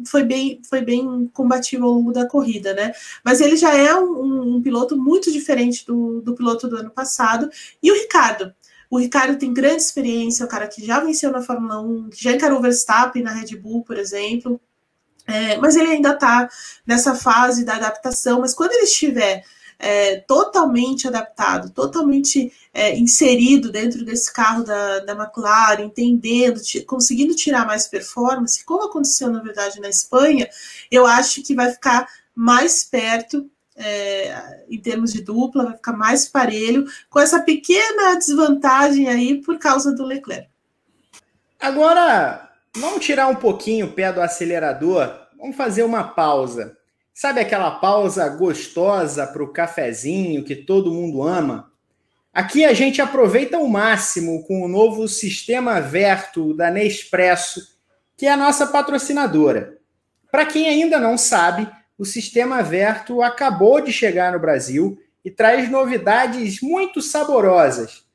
[0.05, 2.93] foi bem, foi bem combativo ao longo da corrida, né?
[3.23, 7.49] Mas ele já é um, um, piloto muito diferente do, do piloto do ano passado.
[7.81, 8.53] E o Ricardo?
[8.89, 12.31] O Ricardo tem grande experiência, é o cara que já venceu na Fórmula 1, já
[12.31, 14.59] encarou o Verstappen na Red Bull, por exemplo.
[15.29, 16.49] É, mas ele ainda está
[16.85, 18.41] nessa fase da adaptação.
[18.41, 19.43] Mas quando ele estiver
[19.79, 27.65] é, totalmente adaptado, totalmente é, inserido dentro desse carro da, da McLaren, entendendo, conseguindo tirar
[27.65, 30.49] mais performance, como aconteceu na verdade na Espanha,
[30.91, 36.27] eu acho que vai ficar mais perto é, em termos de dupla, vai ficar mais
[36.27, 40.49] parelho, com essa pequena desvantagem aí por causa do Leclerc.
[41.57, 46.77] Agora, vamos tirar um pouquinho o pé do acelerador, vamos fazer uma pausa.
[47.13, 51.69] Sabe aquela pausa gostosa para o cafezinho que todo mundo ama?
[52.33, 57.77] Aqui a gente aproveita o máximo com o novo sistema Verto da Nespresso,
[58.15, 59.77] que é a nossa patrocinadora.
[60.31, 65.69] Para quem ainda não sabe, o sistema Verto acabou de chegar no Brasil e traz
[65.69, 68.05] novidades muito saborosas.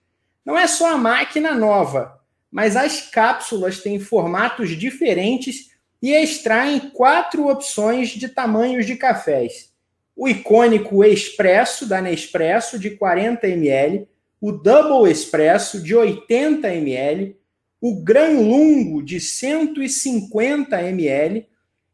[0.45, 2.19] Não é só a máquina nova,
[2.55, 9.73] mas as cápsulas têm formatos diferentes e extraem quatro opções de tamanhos de cafés.
[10.15, 14.07] O icônico Expresso da Nespresso de 40 ml,
[14.41, 17.37] o Double Expresso de 80 ml,
[17.81, 21.49] o Gran Lungo de 150 ml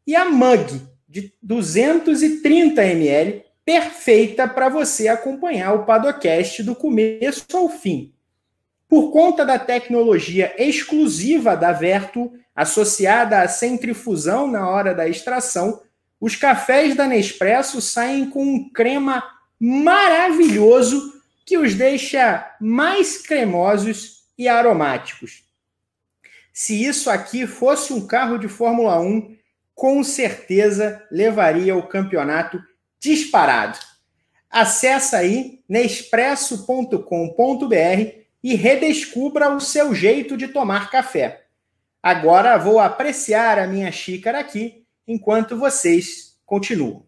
[0.05, 7.67] e a Mug de 230 ml, perfeita para você acompanhar o Padocast do começo ao
[7.67, 8.13] fim.
[8.91, 15.81] Por conta da tecnologia exclusiva da Vertu, associada à centrifusão na hora da extração,
[16.19, 19.23] os cafés da Nespresso saem com um crema
[19.57, 25.45] maravilhoso que os deixa mais cremosos e aromáticos.
[26.51, 29.37] Se isso aqui fosse um carro de Fórmula 1,
[29.73, 32.61] com certeza levaria o campeonato
[32.99, 33.79] disparado.
[34.49, 41.41] Acesse aí nespresso.com.br e redescubra o seu jeito de tomar café.
[42.01, 47.03] Agora vou apreciar a minha xícara aqui enquanto vocês continuam.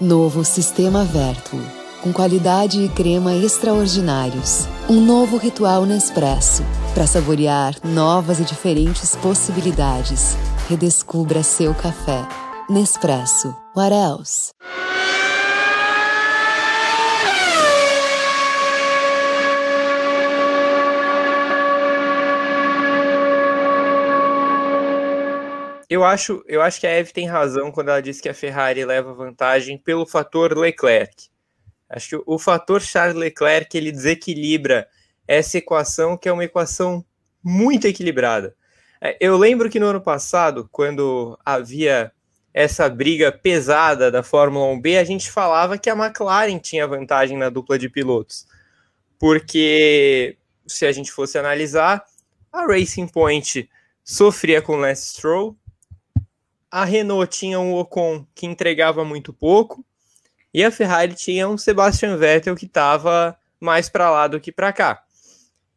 [0.00, 1.60] Novo Sistema Vertuo,
[2.02, 4.66] com qualidade e crema extraordinários.
[4.90, 10.36] Um novo ritual Nespresso, para saborear novas e diferentes possibilidades.
[10.68, 12.26] Redescubra seu café.
[12.68, 13.54] Nespresso.
[13.76, 14.50] What else?
[25.94, 28.84] Eu acho, eu acho que a Eve tem razão quando ela diz que a Ferrari
[28.84, 31.28] leva vantagem pelo fator Leclerc.
[31.88, 34.88] Acho que o fator Charles Leclerc ele desequilibra
[35.24, 37.04] essa equação, que é uma equação
[37.40, 38.56] muito equilibrada.
[39.00, 42.10] É, eu lembro que no ano passado, quando havia
[42.52, 47.48] essa briga pesada da Fórmula 1B, a gente falava que a McLaren tinha vantagem na
[47.50, 48.48] dupla de pilotos.
[49.16, 52.04] Porque, se a gente fosse analisar,
[52.52, 53.70] a Racing Point
[54.02, 55.56] sofria com Lance Stroll,
[56.74, 59.86] a Renault tinha um Ocon que entregava muito pouco
[60.52, 64.72] e a Ferrari tinha um Sebastian Vettel que estava mais para lá do que para
[64.72, 65.04] cá.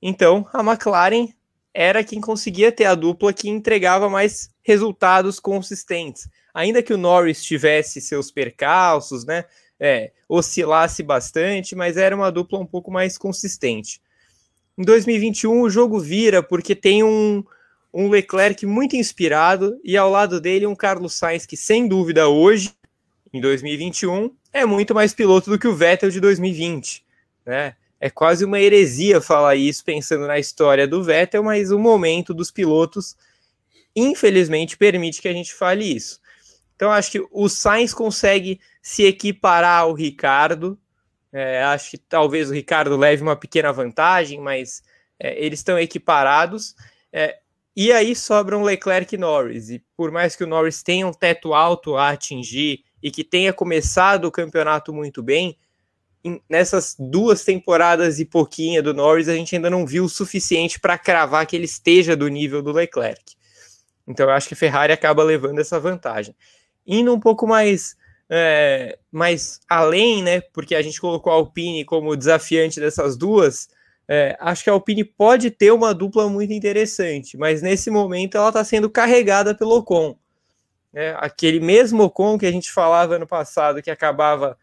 [0.01, 1.27] Então, a McLaren
[1.71, 6.27] era quem conseguia ter a dupla que entregava mais resultados consistentes.
[6.51, 9.45] Ainda que o Norris tivesse seus percalços, né?
[9.79, 14.01] É, oscilasse bastante, mas era uma dupla um pouco mais consistente.
[14.75, 17.43] Em 2021 o jogo vira porque tem um,
[17.97, 22.71] um Leclerc muito inspirado e ao lado dele um Carlos Sainz que, sem dúvida, hoje,
[23.33, 27.05] em 2021, é muito mais piloto do que o Vettel de 2020.
[27.45, 27.75] Né?
[27.99, 32.51] é quase uma heresia falar isso pensando na história do Vettel, mas o momento dos
[32.51, 33.15] pilotos,
[33.95, 36.19] infelizmente, permite que a gente fale isso.
[36.75, 40.77] Então, acho que o Sainz consegue se equiparar ao Ricardo.
[41.33, 44.83] É, acho que talvez o Ricardo leve uma pequena vantagem, mas
[45.19, 46.75] é, eles estão equiparados.
[47.11, 47.39] É,
[47.79, 49.69] e aí sobram Leclerc e Norris.
[49.69, 53.53] E por mais que o Norris tenha um teto alto a atingir e que tenha
[53.53, 55.55] começado o campeonato muito bem,
[56.49, 60.97] nessas duas temporadas e pouquinha do Norris, a gente ainda não viu o suficiente para
[60.97, 63.35] cravar que ele esteja do nível do Leclerc.
[64.07, 66.35] Então eu acho que a Ferrari acaba levando essa vantagem.
[66.83, 67.95] Indo um pouco mais,
[68.27, 70.41] é, mais além, né?
[70.41, 73.69] Porque a gente colocou a Alpine como desafiante dessas duas.
[74.07, 78.47] É, acho que a Alpine pode ter uma dupla muito interessante, mas nesse momento ela
[78.47, 80.17] está sendo carregada pelo Ocon.
[80.93, 84.57] É, aquele mesmo Ocon que a gente falava ano passado que acabava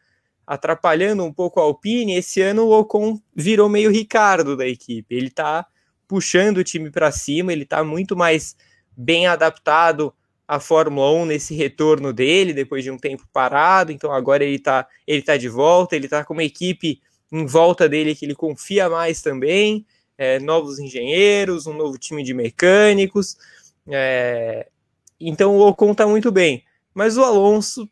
[0.47, 5.15] atrapalhando um pouco a Alpine, esse ano o Ocon virou meio Ricardo da equipe.
[5.15, 5.67] Ele está
[6.09, 8.57] puxando o time para cima, ele está muito mais
[8.97, 10.15] bem adaptado
[10.47, 13.93] à Fórmula 1 nesse retorno dele, depois de um tempo parado.
[13.93, 17.01] Então agora ele está ele tá de volta, ele está com uma equipe
[17.35, 19.85] em volta dele que ele confia mais também.
[20.17, 23.37] É, novos engenheiros, um novo time de mecânicos.
[23.89, 24.69] É,
[25.19, 26.65] então o Ocon está muito bem.
[26.95, 27.91] Mas o Alonso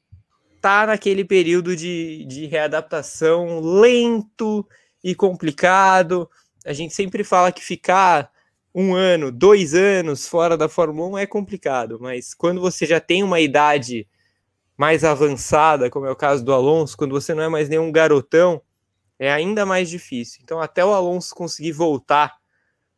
[0.61, 4.65] tá naquele período de, de readaptação lento
[5.03, 6.31] e complicado.
[6.65, 8.31] A gente sempre fala que ficar
[8.73, 13.23] um ano, dois anos fora da Fórmula 1 é complicado, mas quando você já tem
[13.23, 14.07] uma idade
[14.79, 18.63] mais avançada, como é o caso do Alonso, quando você não é mais nenhum garotão,
[19.23, 20.41] é ainda mais difícil.
[20.43, 22.37] Então, até o Alonso conseguir voltar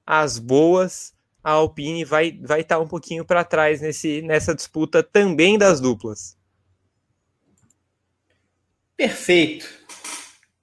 [0.07, 5.03] às boas, a Alpine vai vai estar tá um pouquinho para trás nesse, nessa disputa
[5.03, 6.35] também das duplas.
[8.97, 9.69] Perfeito.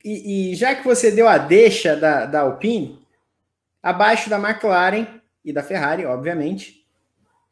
[0.03, 2.99] E, e, já que você deu a deixa da, da Alpine,
[3.83, 5.05] abaixo da McLaren
[5.45, 6.87] e da Ferrari, obviamente,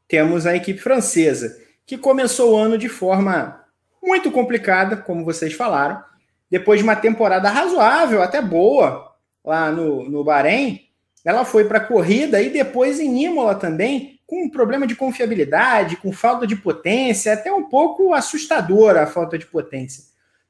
[0.08, 3.64] temos a equipe francesa, que começou o ano de forma
[4.02, 6.09] muito complicada, como vocês falaram.
[6.50, 10.82] Depois de uma temporada razoável, até boa, lá no, no Bahrein,
[11.24, 15.98] ela foi para a corrida e depois em Imola também, com um problema de confiabilidade,
[15.98, 20.04] com falta de potência, até um pouco assustadora a falta de potência.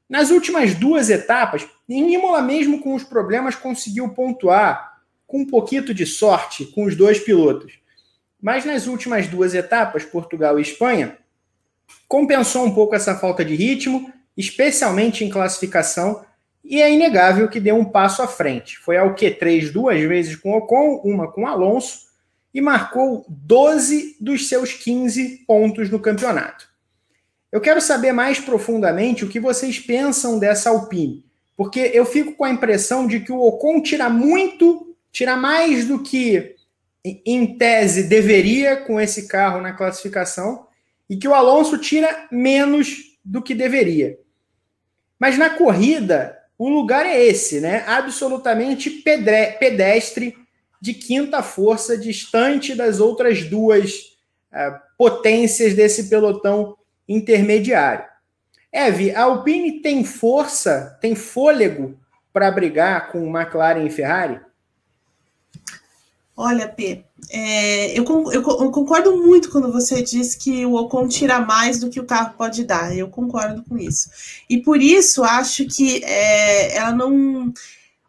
[0.08, 5.94] Nas últimas duas etapas, em Imola mesmo com os problemas conseguiu pontuar com um pouquinho
[5.94, 7.78] de sorte com os dois pilotos.
[8.42, 11.16] Mas nas últimas duas etapas, Portugal e Espanha,
[12.08, 16.24] compensou um pouco essa falta de ritmo, especialmente em classificação,
[16.64, 18.78] e é inegável que deu um passo à frente.
[18.78, 22.10] Foi ao Q3 duas vezes com Ocon, uma com Alonso,
[22.52, 26.68] e marcou 12 dos seus 15 pontos no campeonato.
[27.50, 31.24] Eu quero saber mais profundamente o que vocês pensam dessa Alpine,
[31.56, 36.02] porque eu fico com a impressão de que o Ocon tira muito, tira mais do
[36.02, 36.56] que
[37.04, 40.66] em tese deveria com esse carro na classificação
[41.08, 44.18] e que o Alonso tira menos do que deveria.
[45.18, 47.84] Mas na corrida, o lugar é esse, né?
[47.86, 50.36] Absolutamente pedestre,
[50.80, 54.16] de quinta força, distante das outras duas
[54.52, 58.04] uh, potências desse pelotão intermediário.
[58.72, 61.98] Eve, a Alpine tem força, tem fôlego
[62.32, 64.40] para brigar com McLaren e Ferrari?
[66.36, 71.40] Olha, P, é, eu, eu, eu, concordo muito quando você diz que o Ocon tira
[71.40, 72.96] mais do que o carro pode dar.
[72.96, 74.08] Eu concordo com isso.
[74.48, 77.52] E por isso acho que é, ela não.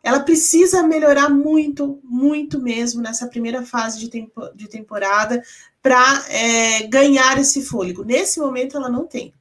[0.04, 5.44] Ela precisa melhorar muito, muito mesmo nessa primeira fase de, tempo, de temporada
[5.82, 8.04] para é, ganhar esse fôlego.
[8.04, 9.34] Nesse momento, ela não tem.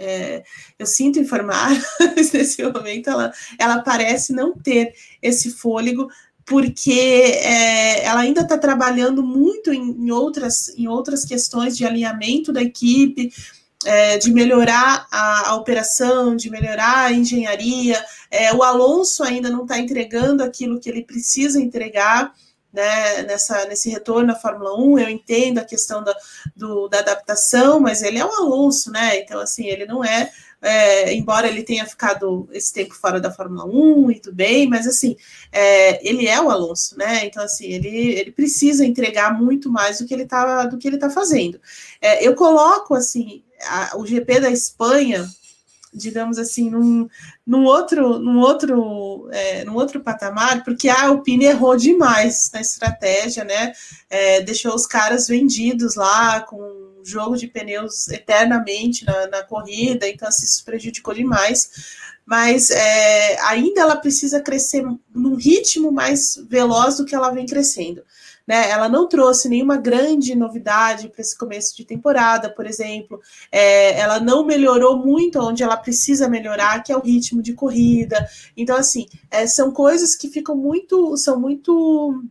[0.00, 0.44] É,
[0.78, 1.70] eu sinto informar,
[2.14, 6.08] mas nesse momento ela, ela parece não ter esse fôlego,
[6.48, 12.52] porque é, ela ainda está trabalhando muito em, em, outras, em outras questões de alinhamento
[12.52, 13.30] da equipe,
[13.84, 18.02] é, de melhorar a, a, operação, de melhorar a engenharia.
[18.30, 22.32] É, o Alonso ainda não está entregando aquilo que ele precisa entregar
[22.72, 26.14] né, nessa, nesse retorno à Fórmula 1, eu entendo a questão da,
[26.56, 29.18] do, da adaptação, mas ele é o Alonso, né?
[29.18, 33.64] Então, assim, ele não é, é, embora ele tenha ficado esse tempo fora da Fórmula
[33.64, 35.16] 1 e tudo bem, mas assim,
[35.52, 37.24] é, ele é o Alonso, né?
[37.24, 40.98] Então, assim, ele, ele precisa entregar muito mais do que ele está do que ele
[40.98, 41.60] tá fazendo.
[42.00, 45.28] É, eu coloco assim, a, o GP da Espanha
[45.92, 47.08] digamos assim, num,
[47.46, 53.44] num outro, num outro, é, num outro patamar, porque a Alpine errou demais na estratégia,
[53.44, 53.72] né?
[54.10, 60.28] É, deixou os caras vendidos lá com jogo de pneus eternamente na, na corrida, então
[60.28, 61.70] assim, isso prejudicou demais.
[62.26, 64.84] Mas é, ainda ela precisa crescer
[65.14, 68.02] num ritmo mais veloz do que ela vem crescendo.
[68.48, 68.70] Né?
[68.70, 73.20] Ela não trouxe nenhuma grande novidade para esse começo de temporada, por exemplo.
[73.52, 78.26] É, ela não melhorou muito onde ela precisa melhorar, que é o ritmo de corrida.
[78.56, 82.24] Então, assim, é, são coisas que ficam muito, são muito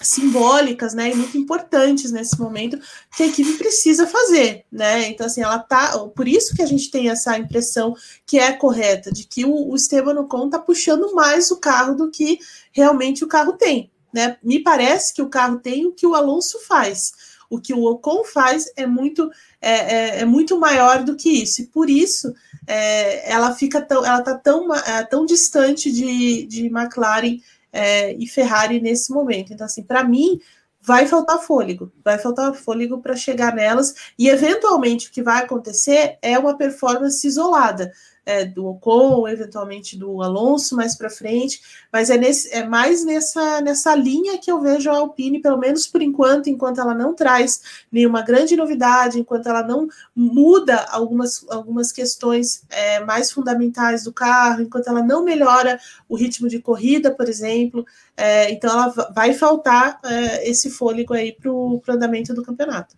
[0.00, 2.76] simbólicas, né, e muito importantes nesse momento
[3.16, 5.08] que a equipe precisa fazer, né?
[5.08, 7.94] Então assim, ela tá, por isso que a gente tem essa impressão
[8.26, 12.10] que é correta de que o, o Esteban Ocon tá puxando mais o carro do
[12.10, 12.40] que
[12.72, 14.36] realmente o carro tem, né?
[14.42, 17.12] Me parece que o carro tem o que o Alonso faz.
[17.48, 21.62] O que o Ocon faz é muito é, é, é muito maior do que isso.
[21.62, 22.34] E por isso
[22.66, 27.38] é, ela fica tão, ela tá tão, é, tão distante de, de McLaren
[27.72, 29.52] é, e Ferrari nesse momento.
[29.52, 30.40] Então, assim, para mim,
[30.80, 36.18] vai faltar fôlego, vai faltar fôlego para chegar nelas, e eventualmente o que vai acontecer
[36.20, 37.92] é uma performance isolada
[38.24, 41.60] é, do Ocon, eventualmente do Alonso mais para frente,
[41.92, 45.86] mas é, nesse, é mais nessa, nessa linha que eu vejo a Alpine, pelo menos
[45.86, 47.60] por enquanto, enquanto ela não traz
[47.90, 54.62] nenhuma grande novidade, enquanto ela não muda algumas, algumas questões é, mais fundamentais do carro,
[54.62, 57.84] enquanto ela não melhora o ritmo de corrida, por exemplo,
[58.16, 62.96] é, então ela vai faltar é, esse fôlego aí para o andamento do campeonato.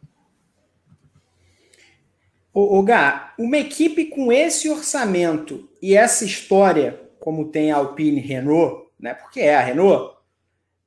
[2.54, 8.20] O, o Gá, uma equipe com esse orçamento e essa história, como tem a Alpine
[8.20, 9.12] Renault, né?
[9.12, 10.14] Porque é a Renault,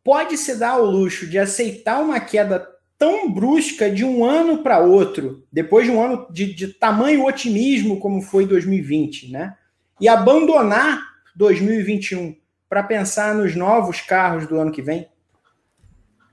[0.02, 2.66] pode se dar ao luxo de aceitar uma queda
[2.98, 8.00] tão brusca de um ano para outro, depois de um ano de, de tamanho otimismo
[8.00, 9.54] como foi 2020, né?
[10.00, 11.02] E abandonar
[11.36, 12.36] 2021
[12.70, 15.08] para pensar nos novos carros do ano que vem?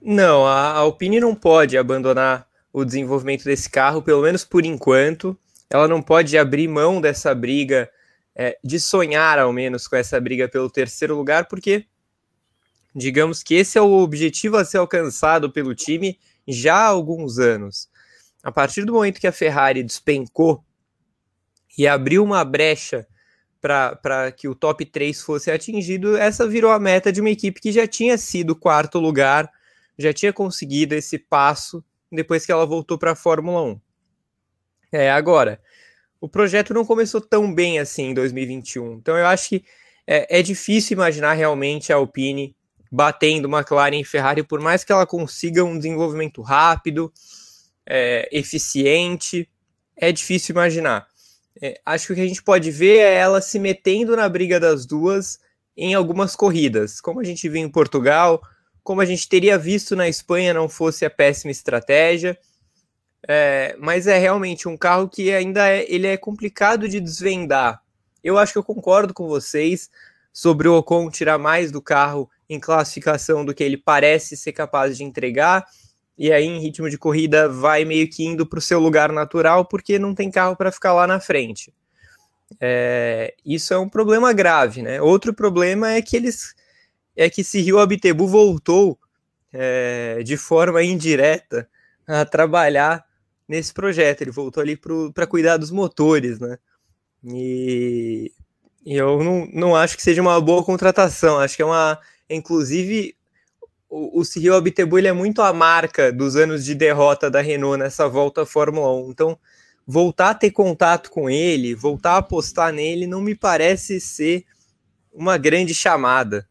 [0.01, 5.39] Não, a Alpine não pode abandonar o desenvolvimento desse carro, pelo menos por enquanto.
[5.71, 7.89] Ela não pode abrir mão dessa briga,
[8.35, 11.87] é, de sonhar ao menos com essa briga pelo terceiro lugar, porque
[12.93, 16.19] digamos que esse é o objetivo a ser alcançado pelo time
[16.49, 17.89] já há alguns anos.
[18.43, 20.65] A partir do momento que a Ferrari despencou
[21.79, 23.07] e abriu uma brecha
[23.61, 27.71] para que o top 3 fosse atingido, essa virou a meta de uma equipe que
[27.71, 29.49] já tinha sido quarto lugar,
[29.97, 31.83] já tinha conseguido esse passo
[32.15, 33.81] depois que ela voltou para a Fórmula 1.
[34.93, 35.61] É, agora,
[36.21, 38.95] o projeto não começou tão bem assim em 2021.
[38.95, 39.65] Então eu acho que
[40.07, 42.55] é, é difícil imaginar realmente a Alpine
[42.91, 47.13] batendo McLaren e Ferrari, por mais que ela consiga um desenvolvimento rápido,
[47.85, 49.49] é, eficiente,
[49.97, 51.07] é difícil imaginar.
[51.61, 54.61] É, acho que o que a gente pode ver é ela se metendo na briga
[54.61, 55.39] das duas
[55.77, 58.41] em algumas corridas, como a gente viu em Portugal,
[58.85, 62.39] como a gente teria visto na Espanha, não fosse a péssima estratégia.
[63.27, 67.83] É, mas é realmente um carro que ainda é, ele é complicado de desvendar.
[68.23, 69.91] Eu acho que eu concordo com vocês
[70.31, 74.99] sobre o Ocon tirar mais do carro em classificação do que ele parece ser capaz
[74.99, 75.65] de entregar.
[76.19, 79.65] E aí, em ritmo de corrida, vai meio que indo para o seu lugar natural,
[79.65, 81.73] porque não tem carro para ficar lá na frente.
[82.61, 85.01] É, isso é um problema grave, né?
[85.01, 86.55] Outro problema é que eles
[87.17, 88.99] é que Rio Abitebu voltou
[89.53, 91.69] é, de forma indireta
[92.07, 93.05] a trabalhar
[93.49, 94.23] nesse projeto.
[94.23, 94.79] Ele voltou ali
[95.13, 96.59] para cuidar dos motores, né?
[97.25, 98.33] E,
[98.85, 101.39] e, eu não, não acho que seja uma boa contratação.
[101.39, 101.99] Acho que é uma.
[102.29, 103.17] Inclusive,
[103.89, 107.79] o, o Cyril Abitebu ele é muito a marca dos anos de derrota da Renault
[107.79, 109.11] nessa volta à Fórmula 1.
[109.11, 109.39] Então,
[109.87, 114.45] voltar a ter contato com ele, voltar a apostar nele, não me parece ser
[115.13, 116.49] uma grande chamada.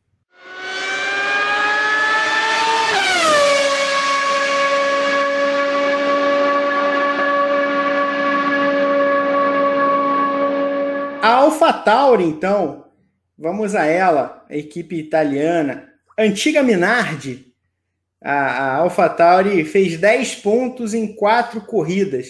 [11.24, 12.84] A AlphaTauri, então,
[13.38, 17.56] vamos a ela, a equipe italiana, antiga Minardi.
[18.22, 22.28] A, a AlphaTauri fez 10 pontos em quatro corridas.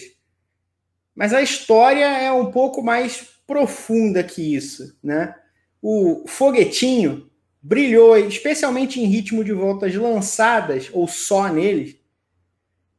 [1.12, 5.34] Mas a história é um pouco mais profunda que isso, né?
[5.82, 7.28] O foguetinho
[7.60, 11.96] brilhou, especialmente em ritmo de voltas lançadas, ou só neles,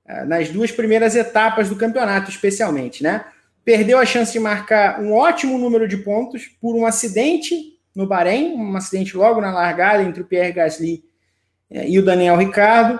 [0.05, 3.23] eh, nas duas primeiras etapas do campeonato, especialmente, né?
[3.65, 8.53] Perdeu a chance de marcar um ótimo número de pontos por um acidente no Bahrein,
[8.53, 11.03] um acidente logo na largada entre o Pierre Gasly
[11.71, 12.99] eh, e o Daniel Ricardo,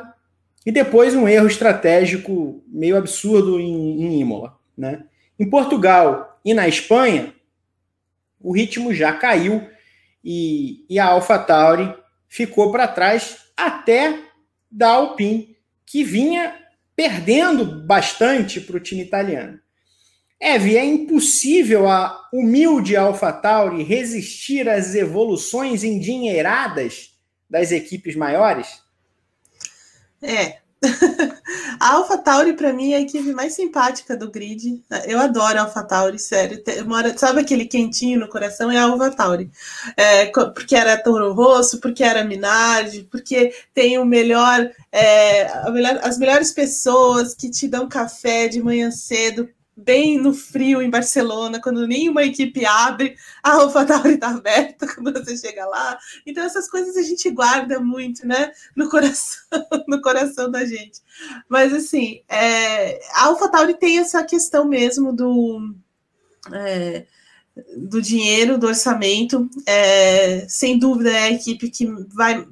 [0.66, 4.57] e depois um erro estratégico meio absurdo em, em Imola.
[4.76, 5.03] Né?
[5.38, 7.34] Em Portugal e na Espanha,
[8.41, 9.68] o ritmo já caiu
[10.24, 11.93] e, e a AlphaTauri
[12.28, 14.20] ficou para trás até
[14.72, 15.55] da Alpine,
[15.86, 16.55] que vinha
[16.95, 19.59] perdendo bastante para o time italiano.
[20.40, 27.12] Eve, é impossível a humilde AlphaTauri resistir às evoluções endinheiradas
[27.50, 28.84] das equipes maiores?
[30.22, 30.58] É.
[31.80, 34.84] a AlphaTauri, para mim, é a equipe mais simpática do grid.
[35.08, 36.62] Eu adoro a AlphaTauri, sério.
[36.86, 38.70] Mora, sabe aquele quentinho no coração?
[38.70, 39.50] É a AlphaTauri.
[39.96, 46.18] É, porque era Toro Rosso, porque era Minardi, porque tem o melhor, é, melhor, as
[46.18, 51.86] melhores pessoas que te dão café de manhã cedo bem no frio em Barcelona, quando
[51.86, 55.97] nenhuma equipe abre, a AlphaTauri está aberta quando você chega lá.
[56.26, 59.43] Então essas coisas a gente guarda muito, né, no coração,
[59.88, 61.01] no coração da gente.
[61.49, 65.76] Mas assim, é, a AlphaTauri tem essa questão mesmo do
[66.53, 67.05] é,
[67.78, 69.49] do dinheiro, do orçamento.
[69.65, 72.45] É, sem dúvida é a equipe que vai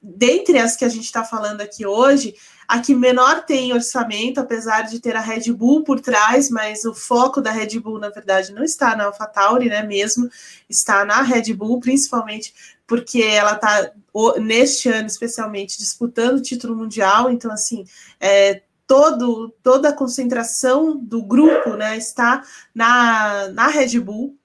[0.00, 2.34] dentre as que a gente está falando aqui hoje,
[2.68, 6.92] a que menor tem orçamento, apesar de ter a Red Bull por trás, mas o
[6.92, 9.82] foco da Red Bull, na verdade, não está na AlphaTauri, né?
[9.82, 10.28] Mesmo
[10.68, 12.52] está na Red Bull, principalmente
[12.86, 13.92] porque ela está,
[14.38, 17.30] neste ano especialmente, disputando o título mundial.
[17.30, 17.86] Então, assim,
[18.20, 22.42] é, todo, toda a concentração do grupo né, está
[22.74, 24.36] na, na Red Bull.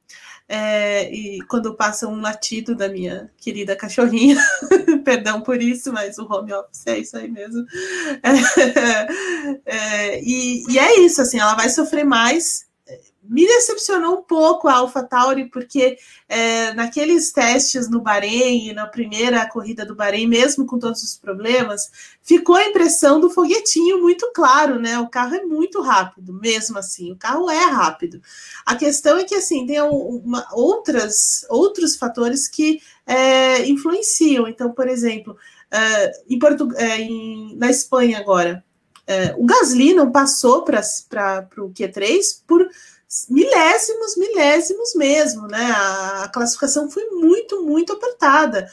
[0.47, 4.37] É, e quando passa um latido da minha querida cachorrinha,
[5.05, 7.65] perdão por isso, mas o home office é isso aí mesmo.
[9.65, 12.65] É, é, e, e é isso, assim, ela vai sofrer mais
[13.23, 19.85] me decepcionou um pouco a AlphaTauri, porque é, naqueles testes no Bahrein, na primeira corrida
[19.85, 21.89] do Bahrein, mesmo com todos os problemas,
[22.21, 24.99] ficou a impressão do foguetinho muito claro, né?
[24.99, 28.21] O carro é muito rápido, mesmo assim, o carro é rápido.
[28.65, 34.47] A questão é que, assim, tem uma, outras, outros fatores que é, influenciam.
[34.47, 35.37] Então, por exemplo,
[35.71, 38.63] é, em Portu é, em, na Espanha agora,
[39.05, 40.81] é, o Gasly não passou para
[41.57, 42.67] o Q3 por
[43.29, 45.71] milésimos, milésimos mesmo, né?
[45.71, 48.67] A, a classificação foi muito, muito apertada.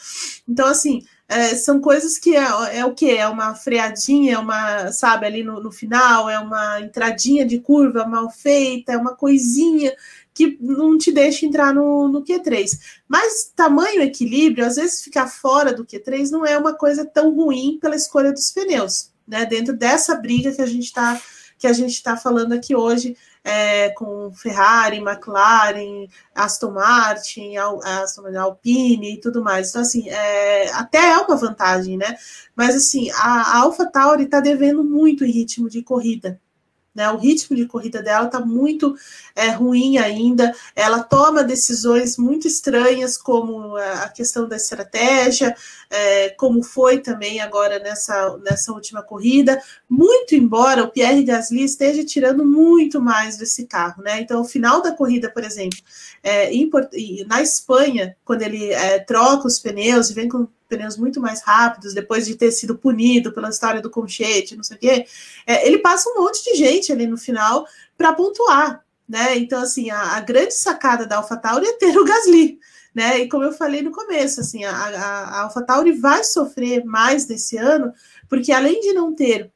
[0.49, 3.11] Então, assim, é, são coisas que é, é, o que?
[3.11, 8.05] É uma freadinha, é uma, sabe, ali no, no final, é uma entradinha de curva
[8.07, 9.95] mal feita, é uma coisinha
[10.35, 12.79] que não te deixa entrar no, no Q3.
[13.07, 17.79] Mas tamanho equilíbrio, às vezes ficar fora do Q3 não é uma coisa tão ruim
[17.81, 19.47] pela escolha dos pneus, né?
[19.47, 21.19] Dentro dessa briga que a gente está
[21.57, 23.15] que a gente está falando aqui hoje
[23.45, 29.69] é, com Ferrari, McLaren, Aston Martin, Aston Alpine e tudo mais.
[29.69, 32.17] Então, assim, é, até é uma vantagem, né?
[32.57, 36.41] Mas, assim, a, a AlphaTauri está devendo muito em ritmo de corrida.
[36.93, 38.97] Né, o ritmo de corrida dela está muito
[39.37, 40.53] é, ruim ainda.
[40.75, 45.55] Ela toma decisões muito estranhas, como a questão da estratégia,
[45.91, 49.61] é, como foi também agora nessa, nessa última corrida.
[49.89, 54.03] Muito embora o Pierre Gasly esteja tirando muito mais desse carro.
[54.03, 54.21] Né?
[54.21, 55.79] Então, o final da corrida, por exemplo,
[56.23, 56.51] é,
[57.27, 61.93] na Espanha, quando ele é, troca os pneus e vem com pneus muito mais rápidos,
[61.93, 65.07] depois de ter sido punido pela história do Conchete, não sei o quê,
[65.45, 67.67] é, ele passa um monte de gente ali no final
[67.99, 69.37] para pontuar, né?
[69.37, 72.61] Então, assim, a, a, grande sacada da AlphaTauri é ter o Gasly,
[72.95, 73.19] né?
[73.19, 77.93] E como eu falei no começo, assim, a, a, AlphaTauri vai sofrer mais desse ano,
[78.29, 79.53] porque além de não ter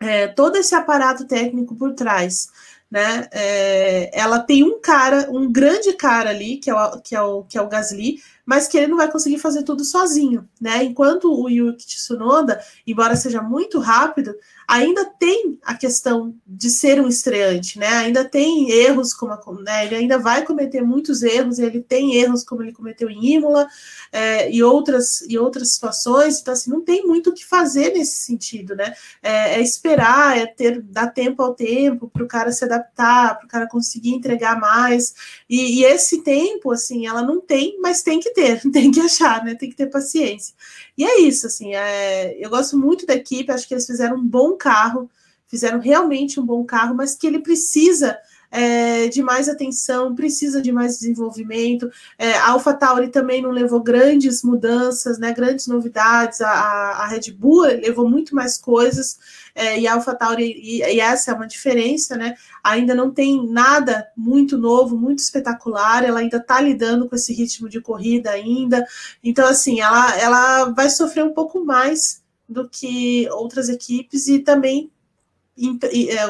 [0.00, 2.48] é, todo esse aparato técnico por trás,
[2.94, 3.26] né?
[3.32, 7.42] É, ela tem um cara, um grande cara ali, que é o, que é o,
[7.42, 10.84] que é o Gasly, mas que ele não vai conseguir fazer tudo sozinho, né?
[10.84, 14.34] Enquanto o Yuki Tsunoda, embora seja muito rápido,
[14.68, 17.88] ainda tem a questão de ser um estreante, né?
[17.88, 19.86] Ainda tem erros, como né?
[19.86, 23.66] ele ainda vai cometer muitos erros, ele tem erros como ele cometeu em Imola
[24.12, 28.24] é, e outras e outras situações, então assim não tem muito o que fazer nesse
[28.24, 28.94] sentido, né?
[29.22, 33.40] É, é esperar, é ter dar tempo ao tempo para o cara se adaptar, para
[33.44, 35.14] o cara conseguir entregar mais
[35.48, 39.44] e, e esse tempo, assim, ela não tem, mas tem que ter, tem que achar,
[39.44, 39.54] né?
[39.54, 40.54] Tem que ter paciência.
[40.96, 44.26] E é isso, assim, é, eu gosto muito da equipe, acho que eles fizeram um
[44.26, 45.10] bom carro,
[45.48, 48.18] fizeram realmente um bom carro, mas que ele precisa
[48.54, 51.90] é, de mais atenção, precisa de mais desenvolvimento.
[52.16, 56.40] É, a AlphaTauri também não levou grandes mudanças, né, grandes novidades.
[56.40, 59.18] A, a Red Bull levou muito mais coisas
[59.56, 62.36] é, e a AlphaTauri, e, e essa é uma diferença, né?
[62.62, 66.04] Ainda não tem nada muito novo, muito espetacular.
[66.04, 68.86] Ela ainda está lidando com esse ritmo de corrida ainda.
[69.22, 74.92] Então, assim, ela, ela vai sofrer um pouco mais do que outras equipes e também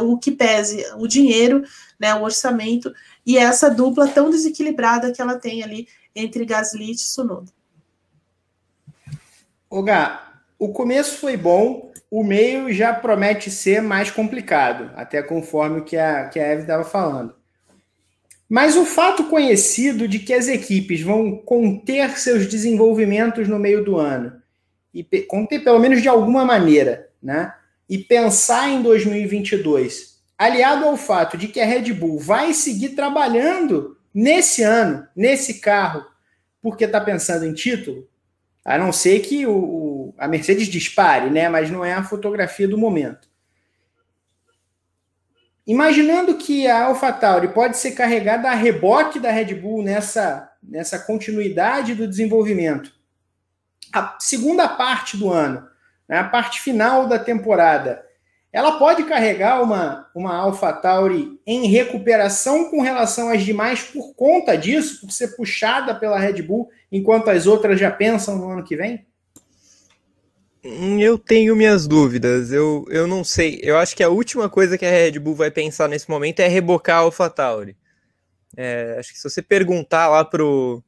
[0.02, 1.62] o que pese o dinheiro,
[1.98, 2.92] né, o orçamento,
[3.24, 7.50] e essa dupla tão desequilibrada que ela tem ali entre Gasly e Tsunoda.
[9.70, 15.80] O Gá, o começo foi bom, o meio já promete ser mais complicado, até conforme
[15.80, 17.34] o que a, que a Eve estava falando.
[18.48, 23.96] Mas o fato conhecido de que as equipes vão conter seus desenvolvimentos no meio do
[23.96, 24.40] ano,
[24.92, 27.52] e conter pelo menos de alguma maneira, né?
[27.88, 33.98] E pensar em 2022, aliado ao fato de que a Red Bull vai seguir trabalhando
[34.12, 36.04] nesse ano, nesse carro,
[36.62, 38.08] porque está pensando em título,
[38.64, 41.48] a não ser que o, a Mercedes dispare, né?
[41.48, 43.28] Mas não é a fotografia do momento.
[45.66, 51.94] Imaginando que a AlphaTauri pode ser carregada a reboque da Red Bull nessa, nessa continuidade
[51.94, 52.92] do desenvolvimento,
[53.92, 55.66] a segunda parte do ano,
[56.08, 58.04] né, a parte final da temporada,
[58.52, 65.00] ela pode carregar uma, uma AlphaTauri em recuperação com relação às demais por conta disso,
[65.00, 69.04] por ser puxada pela Red Bull, enquanto as outras já pensam no ano que vem?
[70.62, 73.60] Eu tenho minhas dúvidas, eu, eu não sei.
[73.62, 76.46] Eu acho que a última coisa que a Red Bull vai pensar nesse momento é
[76.46, 77.76] rebocar a AlphaTauri.
[78.56, 80.82] É, acho que se você perguntar lá pro,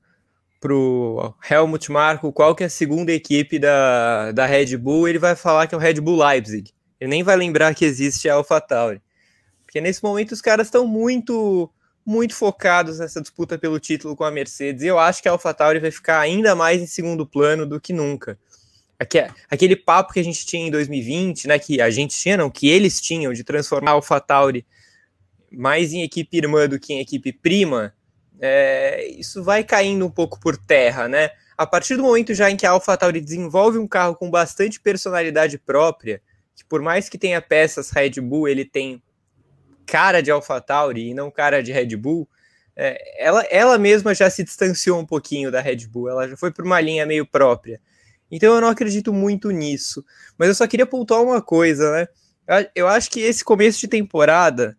[0.67, 5.37] pro Helmut Marko qual que é a segunda equipe da, da Red Bull, ele vai
[5.37, 6.73] falar que é o Red Bull Leipzig.
[7.01, 9.01] Ele nem vai lembrar que existe a AlphaTauri.
[9.65, 11.71] Porque nesse momento os caras estão muito
[12.05, 14.83] muito focados nessa disputa pelo título com a Mercedes.
[14.83, 17.93] E eu acho que a AlphaTauri vai ficar ainda mais em segundo plano do que
[17.93, 18.39] nunca
[19.51, 22.67] aquele papo que a gente tinha em 2020, né, que a gente tinha, não, que
[22.69, 24.67] eles tinham de transformar a AlphaTauri
[25.53, 27.95] mais em equipe irmã do que em equipe prima,
[28.41, 31.31] é, isso vai caindo um pouco por terra, né?
[31.57, 35.59] A partir do momento já em que a AlphaTauri desenvolve um carro com bastante personalidade
[35.59, 36.21] própria,
[36.55, 39.03] que por mais que tenha peças Red Bull, ele tem
[39.87, 42.29] cara de AlphaTauri e não cara de Red Bull,
[42.75, 46.51] é, ela, ela mesma já se distanciou um pouquinho da Red Bull, ela já foi
[46.51, 47.81] para uma linha meio própria.
[48.31, 50.05] Então eu não acredito muito nisso.
[50.37, 52.09] Mas eu só queria pontuar uma coisa, né?
[52.75, 54.77] Eu acho que esse começo de temporada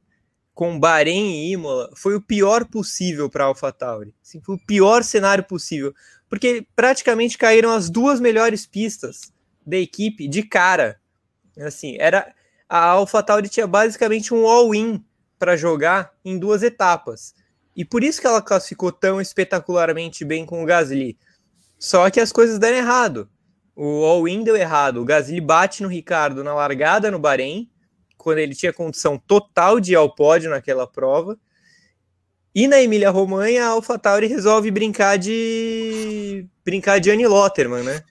[0.58, 4.12] com Bahrein e Imola foi o pior possível para a AlphaTauri.
[4.24, 5.94] Assim, foi o pior cenário possível,
[6.28, 9.32] porque praticamente caíram as duas melhores pistas
[9.64, 11.00] da equipe de cara.
[11.60, 12.34] Assim, era
[12.68, 15.06] a AlphaTauri tinha basicamente um all-in
[15.38, 17.36] para jogar em duas etapas.
[17.76, 21.20] E por isso que ela classificou tão espetacularmente bem com o Gasly.
[21.78, 23.30] Só que as coisas deram errado.
[23.76, 25.04] O all-in deu errado.
[25.04, 27.70] O Gasly bate no Ricardo na largada no Bahrein,
[28.28, 31.40] quando ele tinha condição total de ir ao pódio naquela prova.
[32.54, 38.04] E na Emília Romanha, a AlphaTauri resolve brincar de brincar de Annie Lotterman, né?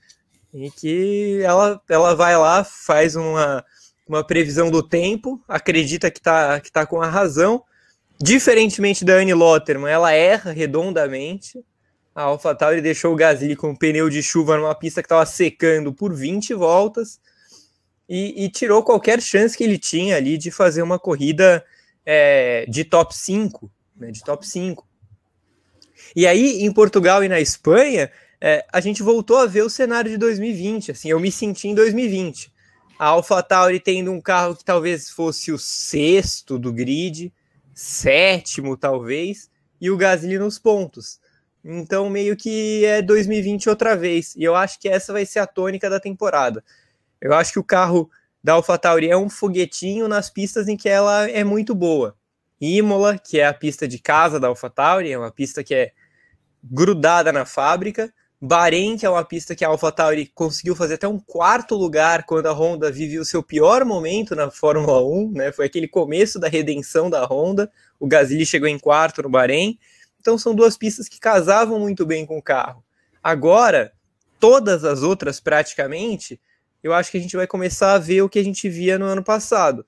[0.54, 3.62] E que ela, ela vai lá, faz uma,
[4.08, 7.62] uma previsão do tempo, acredita que tá, que tá com a razão.
[8.18, 11.62] Diferentemente da Annie Lotterman, ela erra redondamente
[12.14, 16.14] a AlphaTauri deixou o Gasly com pneu de chuva numa pista que estava secando por
[16.14, 17.20] 20 voltas
[18.08, 21.64] e, e, tirou qualquer chance que ele tinha ali de fazer uma corrida
[22.04, 24.86] é, de top 5, né, de top 5.
[26.14, 30.10] E aí, em Portugal e na Espanha, é, a gente voltou a ver o cenário
[30.10, 32.52] de 2020, assim, eu me senti em 2020.
[32.98, 37.32] A AlphaTauri tendo um carro que talvez fosse o sexto do grid,
[37.74, 39.50] sétimo talvez,
[39.80, 41.20] e o Gasly nos pontos.
[41.62, 44.34] Então, meio que é 2020 outra vez.
[44.36, 46.62] E eu acho que essa vai ser a tônica da temporada.
[47.20, 48.10] Eu acho que o carro
[48.42, 52.16] da AlphaTauri é um foguetinho nas pistas em que ela é muito boa.
[52.60, 55.92] Imola, que é a pista de casa da AlphaTauri, é uma pista que é
[56.62, 58.12] grudada na fábrica.
[58.40, 62.46] Bahrein, que é uma pista que a AlphaTauri conseguiu fazer até um quarto lugar quando
[62.46, 65.52] a Honda vivia o seu pior momento na Fórmula 1, né?
[65.52, 67.70] Foi aquele começo da redenção da Honda.
[67.98, 69.78] O Gasly chegou em quarto no Bahrein.
[70.20, 72.84] Então são duas pistas que casavam muito bem com o carro.
[73.22, 73.92] Agora,
[74.38, 76.38] todas as outras praticamente,
[76.82, 79.06] eu acho que a gente vai começar a ver o que a gente via no
[79.06, 79.84] ano passado.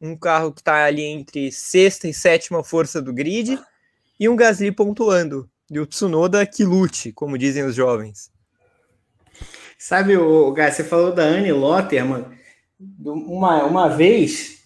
[0.00, 3.58] Um carro que está ali entre sexta e sétima força do grid
[4.18, 5.48] e um Gasly pontuando.
[5.70, 8.30] E o Tsunoda que lute, como dizem os jovens.
[9.78, 12.26] Sabe, o Gás, você falou da Anne Lotterman.
[12.98, 14.60] Uma, uma vez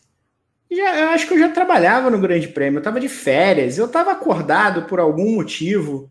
[0.75, 3.87] já, eu acho que eu já trabalhava no Grande Prêmio, eu estava de férias, eu
[3.87, 6.11] estava acordado por algum motivo,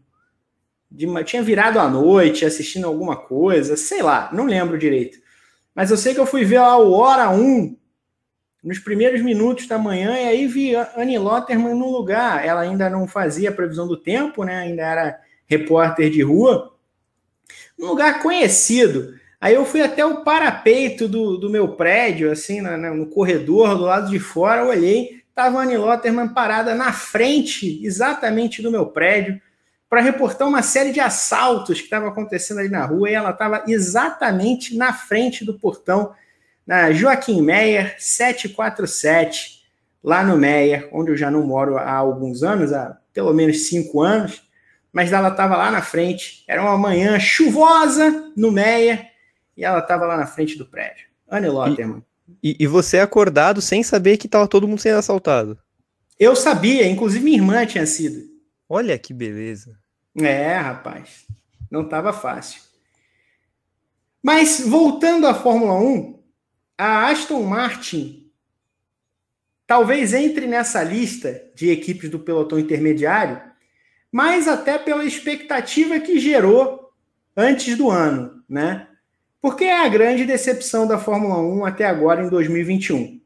[0.90, 5.18] de, tinha virado à noite assistindo alguma coisa, sei lá, não lembro direito.
[5.76, 7.76] Mas eu sei que eu fui ver lá o Hora 1,
[8.64, 12.46] nos primeiros minutos da manhã, e aí vi Annie Lotterman no lugar.
[12.46, 14.60] Ela ainda não fazia previsão do tempo, né?
[14.60, 16.74] ainda era repórter de rua.
[17.78, 19.16] Um lugar conhecido.
[19.42, 23.76] Aí eu fui até o parapeito do, do meu prédio, assim, na, na, no corredor,
[23.78, 28.86] do lado de fora, olhei, tava a Annie Lotterman parada na frente, exatamente do meu
[28.86, 29.42] prédio,
[29.94, 33.64] para reportar uma série de assaltos que estavam acontecendo ali na rua, e ela estava
[33.68, 36.16] exatamente na frente do portão,
[36.66, 39.62] na Joaquim Meyer 747,
[40.04, 44.02] lá no Meyer, onde eu já não moro há alguns anos, há pelo menos cinco
[44.02, 44.42] anos,
[44.92, 49.12] mas ela estava lá na frente, era uma manhã chuvosa no Meyer,
[49.56, 51.06] e ela estava lá na frente do prédio.
[51.30, 52.04] Anne Lotterman.
[52.42, 55.56] E, e, você acordado sem saber que estava todo mundo sendo assaltado?
[56.20, 58.24] Eu sabia, inclusive minha irmã tinha sido.
[58.68, 59.83] Olha que beleza.
[60.16, 61.26] É, rapaz,
[61.72, 62.62] não estava fácil.
[64.22, 66.20] Mas voltando à Fórmula 1,
[66.78, 68.24] a Aston Martin
[69.66, 73.42] talvez entre nessa lista de equipes do pelotão intermediário,
[74.12, 76.92] mas até pela expectativa que gerou
[77.36, 78.88] antes do ano, né?
[79.42, 83.20] Porque é a grande decepção da Fórmula 1 até agora em 2021.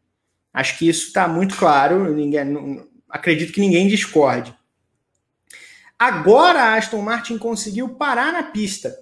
[0.53, 4.56] Acho que isso está muito claro, ninguém, não, acredito que ninguém discorde.
[5.99, 8.95] Agora a Aston Martin conseguiu parar na pista,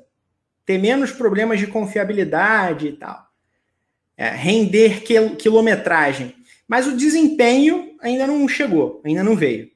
[0.66, 3.28] ter menos problemas de confiabilidade e tal,
[4.16, 5.04] é, render
[5.38, 6.36] quilometragem.
[6.68, 9.70] Mas o desempenho ainda não chegou, ainda não veio.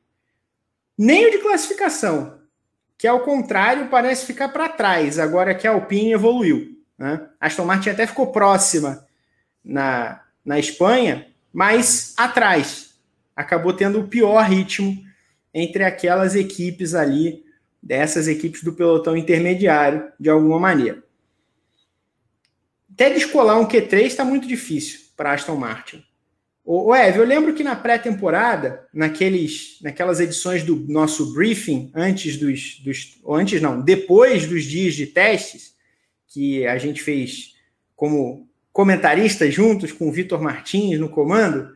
[0.98, 2.40] Nem o de classificação,
[2.98, 6.78] que ao contrário parece ficar para trás, agora que a Alpine evoluiu.
[6.98, 7.28] Né?
[7.40, 9.06] Aston Martin até ficou próxima
[9.64, 12.90] na, na Espanha, mas atrás.
[13.36, 15.02] Acabou tendo o pior ritmo
[15.54, 17.44] entre aquelas equipes ali,
[17.82, 21.04] dessas equipes do pelotão intermediário, de alguma maneira.
[22.94, 26.04] Até descolar um Q3 está muito difícil para Aston Martin.
[26.66, 32.80] O Ev, eu lembro que na pré-temporada, naqueles, naquelas edições do nosso briefing, antes dos,
[32.84, 33.20] dos.
[33.28, 35.74] Antes não, depois dos dias de testes,
[36.28, 37.56] que a gente fez
[37.96, 41.76] como comentaristas juntos com o Vitor Martins no comando,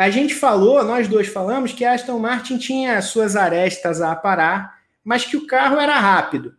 [0.00, 4.78] a gente falou, nós dois falamos, que a Aston Martin tinha suas arestas a aparar,
[5.04, 6.56] mas que o carro era rápido.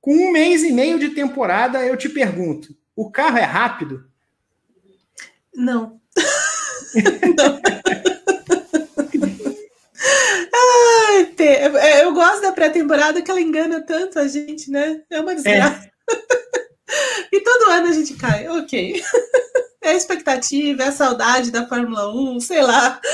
[0.00, 4.08] Com um mês e meio de temporada, eu te pergunto: o carro é rápido?
[5.52, 6.00] Não.
[7.36, 7.60] Não.
[11.80, 15.02] É, eu gosto da pré-temporada que ela engana tanto a gente, né?
[15.10, 15.84] É uma desgraça.
[15.84, 15.90] É.
[17.34, 19.02] e todo ano a gente cai, ok.
[19.86, 23.00] É a expectativa, é a saudade da Fórmula 1, sei lá.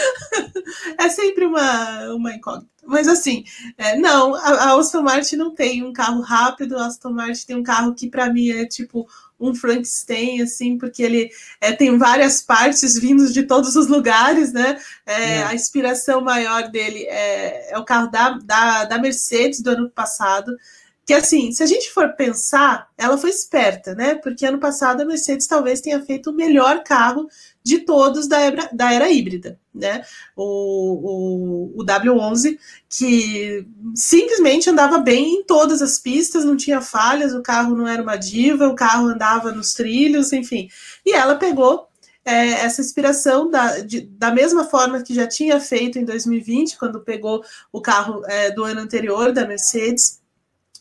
[0.98, 2.70] É sempre uma, uma incógnita.
[2.84, 3.44] Mas assim,
[3.76, 7.56] é, não, a, a Aston Martin não tem um carro rápido, a Aston Martin tem
[7.56, 9.06] um carro que para mim é tipo
[9.38, 14.78] um Frankenstein, assim, porque ele é, tem várias partes vindos de todos os lugares, né?
[15.04, 15.42] É, é.
[15.44, 20.56] A inspiração maior dele é, é o carro da, da, da Mercedes do ano passado
[21.05, 24.14] que assim, se a gente for pensar, ela foi esperta, né?
[24.14, 27.28] Porque ano passado a Mercedes talvez tenha feito o melhor carro
[27.62, 30.05] de todos da era, da era híbrida, né?
[30.36, 32.57] O, o, o W11,
[32.88, 38.03] que simplesmente andava bem em todas as pistas, não tinha falhas, o carro não era
[38.03, 40.68] uma diva, o carro andava nos trilhos, enfim.
[41.05, 41.88] E ela pegou
[42.24, 47.00] é, essa inspiração da, de, da mesma forma que já tinha feito em 2020, quando
[47.00, 47.42] pegou
[47.72, 50.21] o carro é, do ano anterior da Mercedes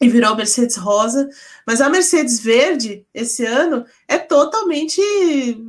[0.02, 1.30] e virou Mercedes rosa.
[1.66, 5.00] Mas a Mercedes verde, esse ano, é totalmente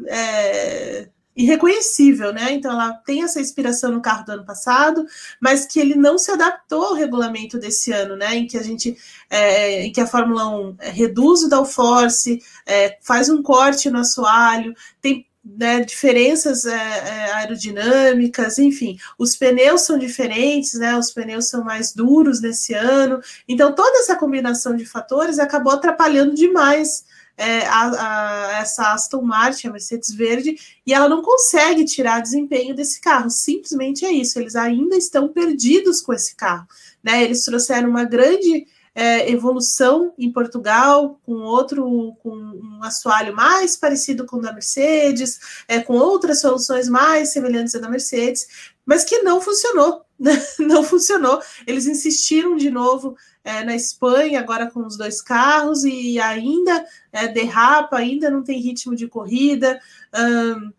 [0.08, 2.52] é, irreconhecível, né?
[2.52, 5.04] Então ela tem essa inspiração no carro do ano passado,
[5.38, 8.34] mas que ele não se adaptou ao regulamento desse ano, né?
[8.34, 8.96] Em que a gente,
[9.28, 14.74] é, em que a Fórmula 1 reduz o downforce, é, faz um corte no assoalho,
[15.00, 21.64] tem né, diferenças é, é, aerodinâmicas, enfim, os pneus são diferentes, né, os pneus são
[21.64, 27.04] mais duros nesse ano, então toda essa combinação de fatores acabou atrapalhando demais
[27.36, 32.74] é, a, a, essa Aston Martin, a Mercedes Verde, e ela não consegue tirar desempenho
[32.74, 36.68] desse carro, simplesmente é isso, eles ainda estão perdidos com esse carro,
[37.02, 43.76] né, eles trouxeram uma grande é, evolução em Portugal, com outro, com um assoalho mais
[43.76, 49.04] parecido com o da Mercedes, é, com outras soluções mais semelhantes à da Mercedes, mas
[49.04, 50.32] que não funcionou, né?
[50.58, 51.40] não funcionou.
[51.66, 57.28] Eles insistiram de novo é, na Espanha, agora com os dois carros, e ainda é,
[57.28, 59.80] derrapa, ainda não tem ritmo de corrida.
[60.14, 60.72] Um,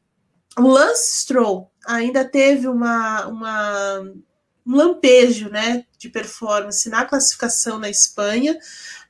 [0.64, 4.14] o Lance Stroll ainda teve uma, uma
[4.66, 8.57] um lampejo né, de performance na classificação na Espanha,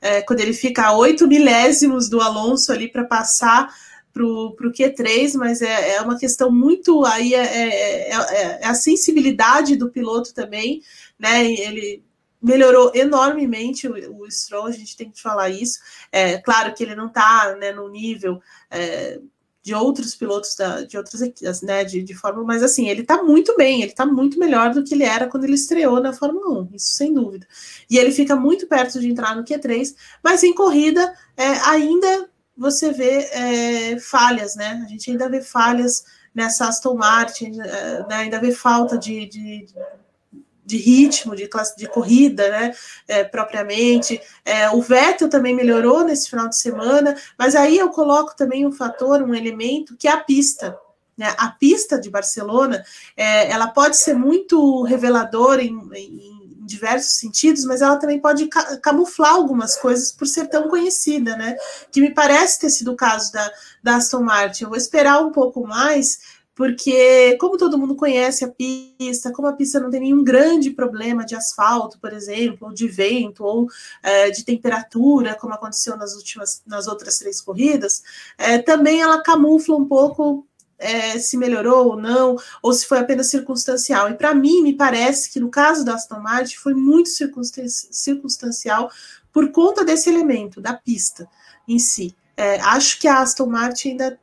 [0.00, 3.72] é, quando ele fica a oito milésimos do Alonso ali para passar
[4.14, 8.72] para o Q3, mas é, é uma questão muito aí é, é, é, é, a
[8.72, 10.80] sensibilidade do piloto também,
[11.18, 11.44] né?
[11.44, 12.00] Ele
[12.40, 15.80] melhorou enormemente o, o Stroll, a gente tem que falar isso.
[16.12, 18.40] É claro que ele não está né, no nível
[18.70, 19.18] é,
[19.64, 23.22] de outros pilotos da, de outras equipes, né, de, de Fórmula, mas assim, ele está
[23.22, 26.60] muito bem, ele está muito melhor do que ele era quando ele estreou na Fórmula
[26.60, 27.46] 1, isso sem dúvida.
[27.88, 32.92] E ele fica muito perto de entrar no Q3, mas em corrida é, ainda você
[32.92, 34.82] vê é, falhas, né?
[34.84, 36.04] A gente ainda vê falhas
[36.34, 38.16] nessa Aston Martin, é, né?
[38.16, 39.66] ainda vê falta de, de
[40.68, 42.74] ritmo, de classe de corrida, né?
[43.06, 44.20] É, propriamente.
[44.44, 48.72] É, o Vettel também melhorou nesse final de semana, mas aí eu coloco também um
[48.72, 50.76] fator, um elemento que é a pista.
[51.16, 51.32] Né?
[51.38, 52.84] A pista de Barcelona,
[53.16, 58.46] é, ela pode ser muito reveladora em, em em diversos sentidos, mas ela também pode
[58.46, 61.56] ca camuflar algumas coisas por ser tão conhecida, né?
[61.92, 63.52] Que me parece ter sido o caso da,
[63.82, 64.64] da Aston Martin.
[64.64, 66.20] Eu vou esperar um pouco mais,
[66.54, 71.24] porque como todo mundo conhece a pista, como a pista não tem nenhum grande problema
[71.24, 73.68] de asfalto, por exemplo, ou de vento, ou
[74.02, 78.02] é, de temperatura, como aconteceu nas últimas, nas outras três corridas,
[78.38, 80.46] é, também ela camufla um pouco
[80.78, 84.10] é, se melhorou ou não, ou se foi apenas circunstancial.
[84.10, 88.90] E para mim, me parece que no caso da Aston Martin foi muito circunstancial
[89.32, 91.28] por conta desse elemento, da pista
[91.66, 92.14] em si.
[92.36, 94.18] É, acho que a Aston Martin ainda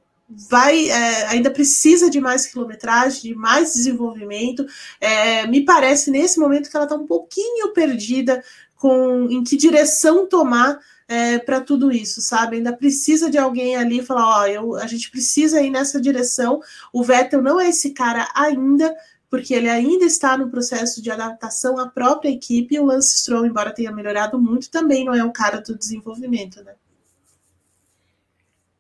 [0.50, 4.66] vai é, ainda precisa de mais quilometragem, de mais desenvolvimento.
[5.00, 8.44] É, me parece nesse momento que ela está um pouquinho perdida
[8.76, 12.56] com em que direção tomar é, para tudo isso, sabe?
[12.56, 16.62] Ainda precisa de alguém ali falar, ó, eu, a gente precisa ir nessa direção.
[16.94, 18.96] O Vettel não é esse cara ainda,
[19.30, 23.46] porque ele ainda está no processo de adaptação à própria equipe, e o Lance Stroll,
[23.46, 26.74] embora tenha melhorado muito, também não é um cara do desenvolvimento, né?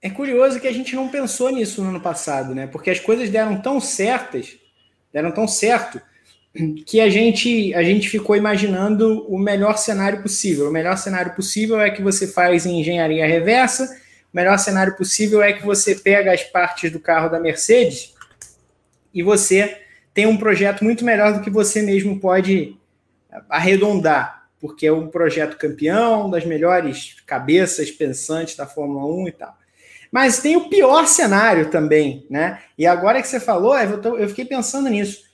[0.01, 2.65] É curioso que a gente não pensou nisso no ano passado, né?
[2.65, 4.57] Porque as coisas deram tão certas,
[5.13, 6.01] deram tão certo,
[6.85, 10.69] que a gente, a gente ficou imaginando o melhor cenário possível.
[10.69, 13.85] O melhor cenário possível é que você faz engenharia reversa,
[14.33, 18.13] o melhor cenário possível é que você pega as partes do carro da Mercedes
[19.13, 19.81] e você
[20.13, 22.77] tem um projeto muito melhor do que você mesmo pode
[23.49, 29.60] arredondar, porque é um projeto campeão, das melhores cabeças pensantes da Fórmula 1 e tal.
[30.11, 32.59] Mas tem o pior cenário também, né?
[32.77, 35.31] E agora que você falou, eu fiquei pensando nisso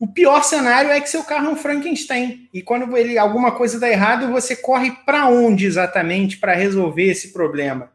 [0.00, 2.48] o pior cenário é que seu carro é um Frankenstein.
[2.54, 7.34] E quando ele alguma coisa dá errado, você corre para onde exatamente para resolver esse
[7.34, 7.92] problema?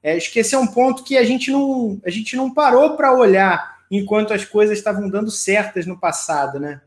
[0.00, 4.32] É, esquecer um ponto que a gente não, a gente não parou para olhar enquanto
[4.32, 6.80] as coisas estavam dando certas no passado, né?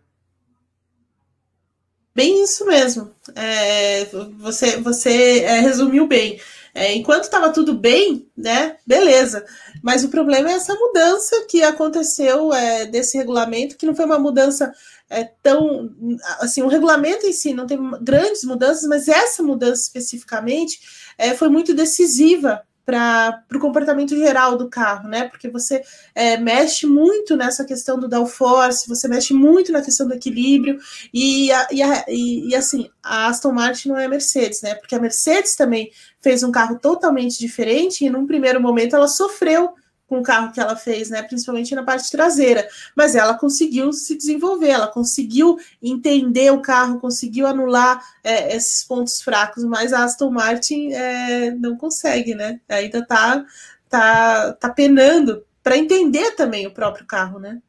[2.15, 3.11] Bem isso mesmo.
[3.35, 4.05] É,
[4.39, 6.39] você você é, resumiu bem.
[6.73, 8.77] É, enquanto estava tudo bem, né?
[8.85, 9.45] Beleza.
[9.83, 14.19] Mas o problema é essa mudança que aconteceu é, desse regulamento, que não foi uma
[14.19, 14.71] mudança
[15.09, 15.93] é, tão.
[16.39, 20.79] Assim, o regulamento em si não tem grandes mudanças, mas essa mudança especificamente
[21.17, 25.27] é, foi muito decisiva para o comportamento geral do carro, né?
[25.27, 25.81] Porque você
[26.15, 30.79] é, mexe muito nessa questão do downforce, você mexe muito na questão do equilíbrio,
[31.13, 34.75] e, a, e, a, e, e, assim, a Aston Martin não é a Mercedes, né?
[34.75, 35.91] Porque a Mercedes também
[36.21, 39.73] fez um carro totalmente diferente, e num primeiro momento ela sofreu
[40.11, 41.23] com o carro que ela fez, né?
[41.23, 42.67] Principalmente na parte traseira.
[42.93, 49.21] Mas ela conseguiu se desenvolver, ela conseguiu entender o carro, conseguiu anular é, esses pontos
[49.21, 52.59] fracos, mas a Aston Martin é, não consegue, né?
[52.67, 53.45] Ainda tá,
[53.87, 57.61] tá, tá penando para entender também o próprio carro, né?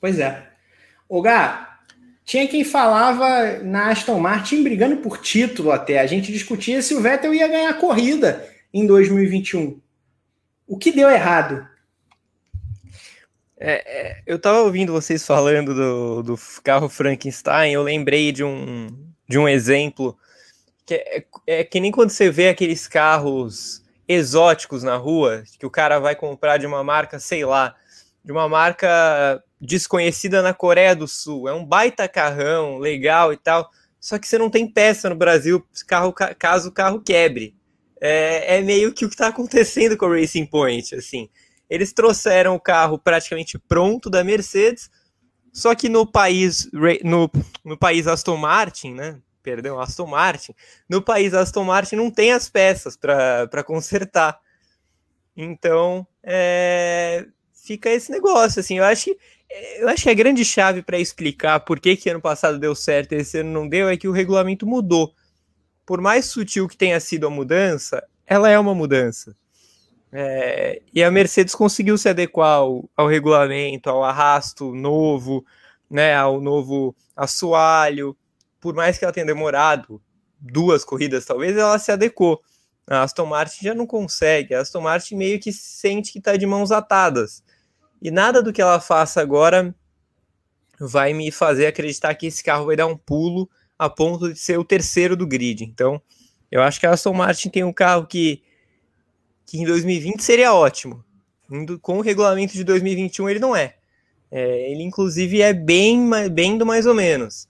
[0.00, 0.48] Pois é.
[1.08, 1.71] O Gá,
[2.32, 6.00] tinha quem falava na Aston Martin brigando por título até.
[6.00, 9.78] A gente discutia se o Vettel ia ganhar a corrida em 2021.
[10.66, 11.68] O que deu errado?
[13.60, 18.88] É, é, eu estava ouvindo vocês falando do, do carro Frankenstein, eu lembrei de um,
[19.28, 20.16] de um exemplo
[20.86, 25.70] que é, é que nem quando você vê aqueles carros exóticos na rua, que o
[25.70, 27.76] cara vai comprar de uma marca, sei lá,
[28.24, 31.48] de uma marca desconhecida na Coreia do Sul.
[31.48, 35.64] É um baita carrão, legal e tal, só que você não tem peça no Brasil
[35.86, 37.56] carro, caso o carro quebre
[38.04, 41.30] é, é meio que o que está acontecendo com o Racing Point, assim.
[41.70, 44.90] Eles trouxeram o carro praticamente pronto da Mercedes,
[45.52, 46.68] só que no país,
[47.04, 47.30] no,
[47.64, 49.20] no país Aston Martin, né?
[49.40, 50.52] Perdão, Aston Martin.
[50.88, 54.36] No país Aston Martin não tem as peças para consertar.
[55.36, 58.78] Então, é, fica esse negócio, assim.
[58.78, 59.18] Eu acho que,
[59.78, 63.12] eu acho que a grande chave para explicar por que, que ano passado deu certo
[63.12, 65.14] e esse ano não deu é que o regulamento mudou
[65.84, 69.36] por mais sutil que tenha sido a mudança, ela é uma mudança.
[70.12, 75.44] É, e a Mercedes conseguiu se adequar ao, ao, regulamento, ao arrasto novo,
[75.90, 78.16] né, ao novo assoalho,
[78.60, 80.00] por mais que ela tenha demorado
[80.38, 82.40] duas corridas, talvez ela se adequou.
[82.86, 84.54] A Aston Martin já não consegue.
[84.54, 87.42] A Aston Martin meio que sente que está de mãos atadas.
[88.02, 89.72] E nada do que ela faça agora
[90.80, 93.48] vai me fazer acreditar que esse carro vai dar um pulo
[93.78, 95.62] a ponto de ser o terceiro do grid.
[95.62, 96.02] Então,
[96.50, 98.42] eu acho que a Aston Martin tem um carro que,
[99.46, 101.04] que em 2020 seria ótimo.
[101.80, 103.76] Com o regulamento de 2021 ele não é.
[104.30, 107.46] é ele, inclusive, é bem, bem do mais ou menos.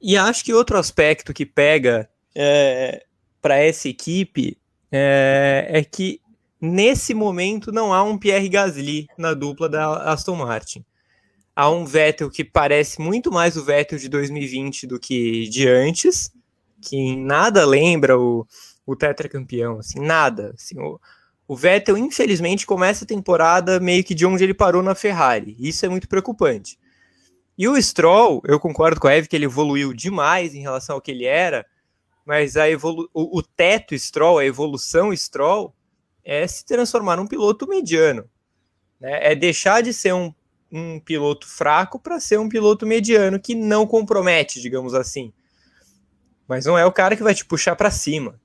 [0.00, 3.04] E acho que outro aspecto que pega é,
[3.42, 4.56] para essa equipe
[4.92, 6.20] é, é, que
[6.66, 10.84] nesse momento não há um Pierre Gasly na dupla da Aston Martin.
[11.54, 16.30] Há um Vettel que parece muito mais o Vettel de 2020 do que de antes,
[16.82, 18.46] que nada lembra o,
[18.84, 20.52] o tetracampeão, assim, nada.
[20.54, 21.00] Assim, o,
[21.48, 25.56] o Vettel, infelizmente, começa a temporada meio que de onde ele parou na Ferrari.
[25.58, 26.78] Isso é muito preocupante.
[27.56, 31.00] E o Stroll, eu concordo com a Eve que ele evoluiu demais em relação ao
[31.00, 31.64] que ele era,
[32.24, 35.72] mas a evolu o, o teto Stroll, a evolução Stroll,
[36.26, 38.28] é se transformar num piloto mediano.
[39.00, 39.32] Né?
[39.32, 40.34] É deixar de ser um,
[40.72, 45.32] um piloto fraco para ser um piloto mediano que não compromete, digamos assim.
[46.48, 48.40] Mas não é o cara que vai te puxar para cima.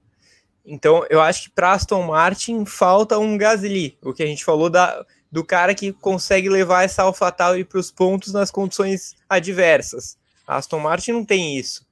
[0.63, 4.69] Então, eu acho que para Aston Martin falta um Gasly, o que a gente falou
[4.69, 10.17] da do cara que consegue levar essa AlphaTauri para os pontos nas condições adversas.
[10.45, 11.87] A Aston Martin não tem isso.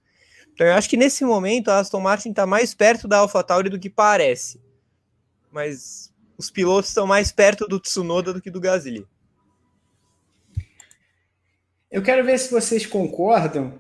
[0.53, 3.79] Então eu acho que nesse momento a Aston Martin está mais perto da AlphaTauri do
[3.79, 4.59] que parece.
[5.52, 9.06] Mas os pilotos estão mais perto do Tsunoda do que do Gasly.
[11.91, 13.80] Eu quero ver se vocês concordam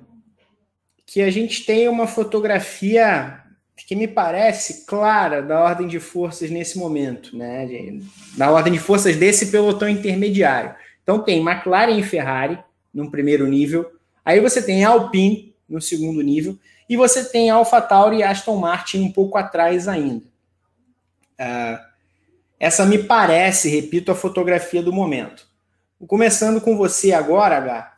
[1.05, 3.43] que a gente tem uma fotografia
[3.87, 7.67] que me parece clara da ordem de forças nesse momento, né?
[8.35, 10.75] Na ordem de forças desse pelotão intermediário.
[11.01, 12.59] Então tem McLaren e Ferrari
[12.93, 13.91] no primeiro nível,
[14.23, 16.57] aí você tem Alpine no segundo nível
[16.89, 20.25] e você tem AlphaTauri e Aston Martin um pouco atrás ainda.
[21.39, 21.79] Uh,
[22.59, 25.47] essa me parece, repito, a fotografia do momento.
[26.07, 27.93] Começando com você agora, H.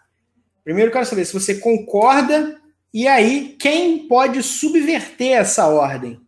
[0.63, 2.61] Primeiro quero saber se você concorda
[2.93, 6.19] e aí, quem pode subverter essa ordem?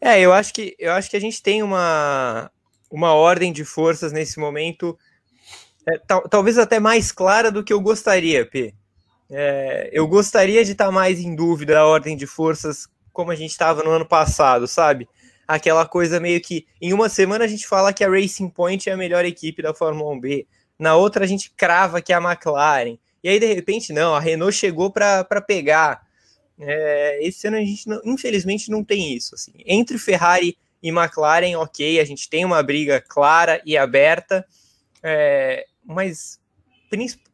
[0.00, 2.50] É, eu acho que eu acho que a gente tem uma,
[2.90, 4.96] uma ordem de forças nesse momento,
[5.88, 8.74] é, tal, talvez até mais clara do que eu gostaria, P.
[9.28, 13.50] É, eu gostaria de estar mais em dúvida da ordem de forças como a gente
[13.50, 15.08] estava no ano passado, sabe?
[15.46, 18.92] Aquela coisa meio que em uma semana a gente fala que a Racing Point é
[18.92, 20.46] a melhor equipe da Fórmula 1B,
[20.78, 22.98] na outra a gente crava que é a McLaren.
[23.22, 26.02] E aí, de repente, não, a Renault chegou para pegar.
[26.58, 29.34] É, esse ano a gente, não, infelizmente, não tem isso.
[29.34, 29.52] Assim.
[29.64, 34.44] Entre Ferrari e McLaren, ok, a gente tem uma briga clara e aberta,
[35.02, 36.40] é, mas,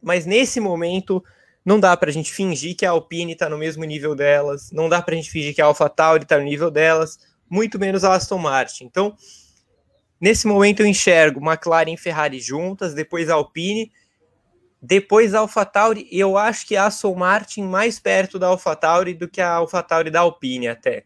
[0.01, 1.23] mas nesse momento
[1.65, 4.87] não dá para a gente fingir que a Alpine está no mesmo nível delas, não
[4.87, 7.19] dá para a gente fingir que a AlphaTauri está no nível delas,
[7.49, 8.85] muito menos a Aston Martin.
[8.85, 9.15] Então,
[10.19, 13.91] nesse momento eu enxergo McLaren e Ferrari juntas, depois Alpine,
[14.81, 19.51] depois AlphaTauri, eu acho que a Aston Martin mais perto da AlphaTauri do que a
[19.51, 21.03] AlphaTauri da Alpine até.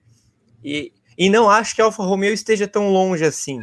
[0.63, 3.61] E, e não acho que a Alfa Romeo esteja tão longe assim.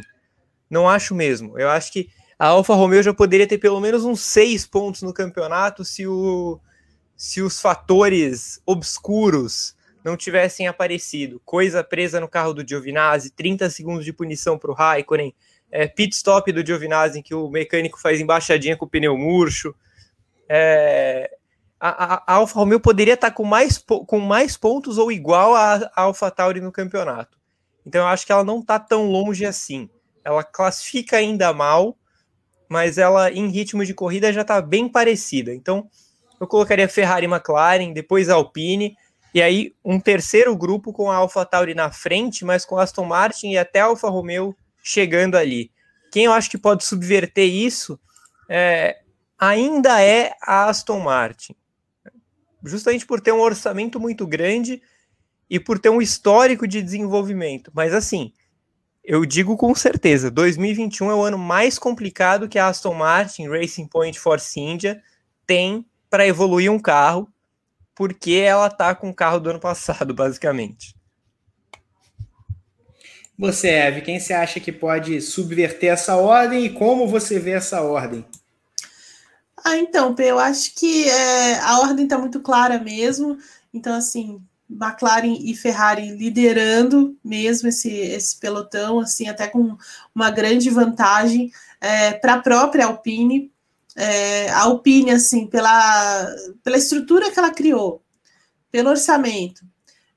[0.69, 1.57] Não acho mesmo.
[1.57, 5.13] Eu acho que a Alfa Romeo já poderia ter pelo menos uns seis pontos no
[5.13, 6.59] campeonato se, o,
[7.15, 11.41] se os fatores obscuros não tivessem aparecido.
[11.45, 15.33] Coisa presa no carro do Giovinazzi, 30 segundos de punição para o Raikkonen,
[15.71, 19.73] é, pit stop do Giovinazzi em que o mecânico faz embaixadinha com o pneu murcho.
[20.49, 21.31] É,
[21.79, 26.01] a, a, Alfa Romeo poderia estar com mais, com mais pontos ou igual a, a
[26.01, 27.39] Alfa Tauri no campeonato.
[27.85, 29.89] Então eu acho que ela não está tão longe assim.
[30.23, 31.97] Ela classifica ainda mal,
[32.69, 35.53] mas ela em ritmo de corrida já está bem parecida.
[35.53, 35.89] Então
[36.39, 38.95] eu colocaria Ferrari e McLaren, depois Alpine,
[39.33, 43.51] e aí um terceiro grupo com a Alfa Tauri na frente, mas com Aston Martin
[43.51, 45.71] e até Alfa Romeo chegando ali.
[46.11, 47.99] Quem eu acho que pode subverter isso
[48.49, 48.99] é,
[49.39, 51.55] ainda é a Aston Martin.
[52.63, 54.81] Justamente por ter um orçamento muito grande
[55.49, 57.71] e por ter um histórico de desenvolvimento.
[57.73, 58.33] Mas assim,
[59.03, 63.87] eu digo com certeza, 2021 é o ano mais complicado que a Aston Martin, Racing
[63.87, 65.01] Point Force India
[65.47, 67.27] tem para evoluir um carro,
[68.01, 70.95] porque ela tá com o carro do ano passado, basicamente.
[73.37, 77.79] Você, Eve, quem você acha que pode subverter essa ordem e como você vê essa
[77.83, 78.25] ordem?
[79.63, 83.37] Ah, então, eu acho que é, a ordem está muito clara mesmo.
[83.71, 89.77] Então, assim, McLaren e Ferrari liderando mesmo esse, esse pelotão, assim, até com
[90.15, 93.51] uma grande vantagem é, para a própria Alpine.
[93.95, 98.01] É, a Alpine, assim, pela, pela estrutura que ela criou,
[98.71, 99.61] pelo orçamento,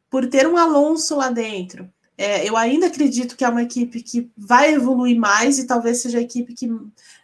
[0.08, 4.30] por ter um Alonso lá dentro, é, eu ainda acredito que é uma equipe que
[4.36, 6.70] vai evoluir mais e talvez seja a equipe que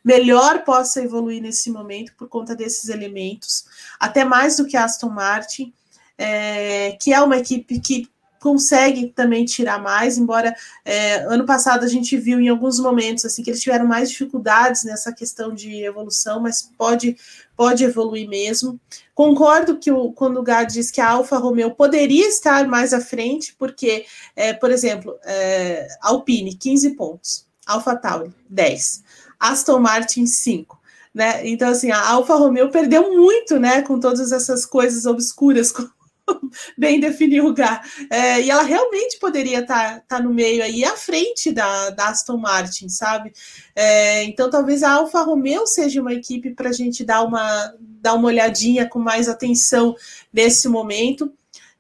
[0.05, 3.65] melhor possa evoluir nesse momento por conta desses elementos,
[4.01, 5.73] até mais do que a Aston Martin,
[6.19, 8.09] é, que é uma equipe que
[8.41, 13.43] consegue também tirar mais, embora é, ano passado a gente viu em alguns momentos assim
[13.43, 17.17] que eles tiveram mais dificuldades nessa questão de evolução, mas pode
[17.61, 18.81] pode evoluir mesmo.
[19.15, 23.03] Concordo que o, quando o Gad diz que a Alfa Romeo poderia estar mais à
[23.03, 29.03] frente, porque, é, por exemplo, é, Alpine 15 pontos, Alfa Tauri 10,
[29.39, 30.81] Aston Martin 5.
[31.15, 31.47] Né?
[31.49, 35.71] Então, assim, a Alfa Romeo perdeu muito, né, com todas essas coisas obscuras,
[36.77, 37.83] bem definir o lugar.
[38.11, 42.09] É, e ela realmente poderia estar tá, tá no meio aí, à frente da, da
[42.09, 43.33] Aston Martin, sabe?
[43.75, 48.15] É, então talvez a Alfa Romeo seja uma equipe para a gente dar uma, dar
[48.15, 49.95] uma olhadinha com mais atenção
[50.33, 51.33] nesse momento.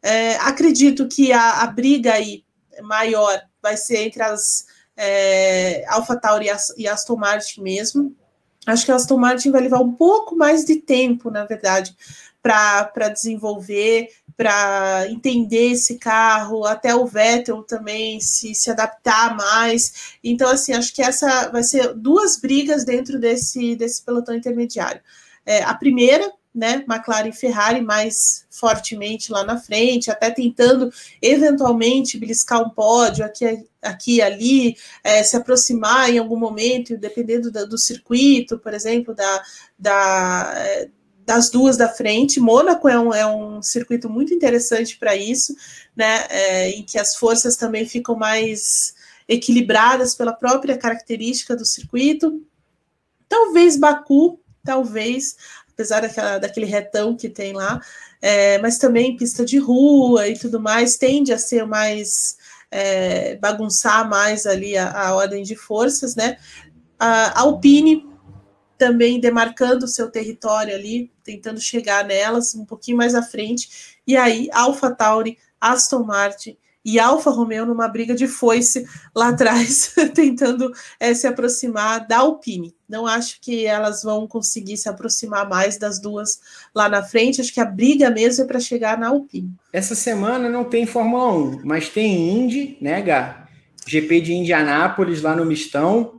[0.03, 2.42] É, acredito que a, a, briga aí
[2.82, 4.64] maior vai ser entre as
[4.96, 8.16] é, Alpha Tauri e, e Aston Martin mesmo.
[8.66, 11.94] Acho que a Aston Martin vai levar um pouco mais de tempo, na verdade,
[12.42, 14.09] para desenvolver
[14.41, 20.16] para entender esse carro, até o Vettel também se, se adaptar mais.
[20.24, 25.03] Então, assim, acho que essa vai ser duas brigas dentro desse, desse pelotão intermediário.
[25.45, 32.16] É, a primeira, né, McLaren e Ferrari mais fortemente lá na frente, até tentando eventualmente
[32.16, 34.74] beliscar um pódio aqui, aqui ali,
[35.05, 39.43] é, se aproximar em algum momento, dependendo do, do circuito, por exemplo, da,
[39.78, 40.88] da é,
[41.25, 42.41] das duas da frente.
[42.41, 45.55] Mônaco é um, é um circuito muito interessante para isso,
[45.95, 46.27] né?
[46.29, 48.95] É, em que as forças também ficam mais
[49.29, 52.43] equilibradas pela própria característica do circuito.
[53.29, 55.37] Talvez Baku, talvez,
[55.73, 57.81] apesar daquela, daquele retão que tem lá,
[58.21, 62.39] é, mas também pista de rua e tudo mais, tende a ser mais.
[62.73, 66.37] É, bagunçar mais ali a, a ordem de forças, né?
[66.97, 68.09] A Alpine
[68.81, 73.99] também demarcando o seu território ali, tentando chegar nelas um pouquinho mais à frente.
[74.07, 79.95] E aí, Alpha Tauri, Aston Martin e Alfa Romeo numa briga de foice lá atrás,
[80.16, 82.74] tentando é, se aproximar da Alpine.
[82.89, 86.41] Não acho que elas vão conseguir se aproximar mais das duas
[86.74, 87.43] lá na frente.
[87.43, 89.53] Acho que a briga mesmo é para chegar na Alpine.
[89.74, 93.47] Essa semana não tem Fórmula 1, mas tem Indy, né, Gá?
[93.87, 96.18] GP de Indianápolis lá no Mistão.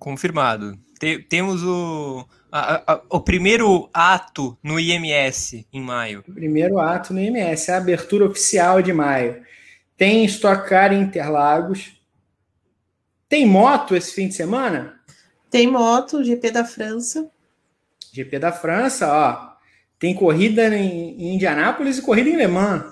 [0.00, 6.22] Confirmado te, temos o, a, a, o primeiro ato no IMS em maio.
[6.28, 9.42] O primeiro ato no IMS, a abertura oficial de maio.
[9.96, 12.00] Tem Stock Car Interlagos.
[13.28, 15.00] Tem moto esse fim de semana?
[15.50, 17.28] Tem moto, GP da França.
[18.12, 19.56] GP da França, ó.
[19.98, 22.84] Tem corrida em, em Indianápolis e corrida em Le Mans.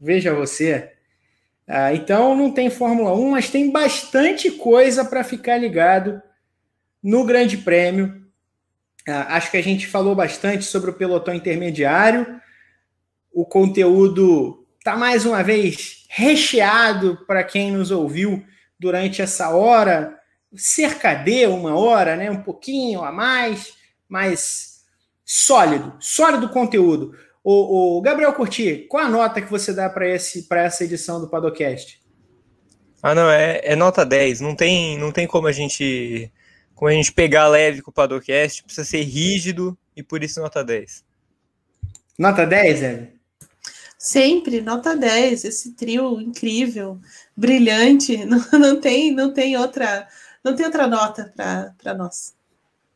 [0.00, 0.94] Veja você.
[1.68, 6.20] Ah, então não tem Fórmula 1, mas tem bastante coisa para ficar ligado
[7.02, 8.22] no Grande Prêmio.
[9.08, 12.40] Ah, acho que a gente falou bastante sobre o pelotão intermediário.
[13.32, 18.44] O conteúdo está mais uma vez recheado para quem nos ouviu
[18.78, 20.18] durante essa hora,
[20.54, 22.30] cerca de uma hora, né?
[22.30, 23.72] Um pouquinho a mais,
[24.08, 24.82] mas
[25.24, 27.16] sólido, sólido conteúdo.
[27.44, 32.00] O, Gabriel Curti, qual a nota que você dá para essa edição do Padocast?
[33.02, 34.40] Ah, não, é, é, nota 10.
[34.40, 36.30] Não tem, não tem como a gente
[36.82, 40.64] como a gente pegar leve com o Padocast, precisa ser rígido e por isso nota
[40.64, 41.04] 10.
[42.18, 43.08] Nota 10, Evan?
[43.96, 45.44] Sempre, nota 10.
[45.44, 46.98] Esse trio incrível,
[47.36, 50.08] brilhante, não, não, tem, não tem outra,
[50.42, 52.34] não tem outra nota para nós.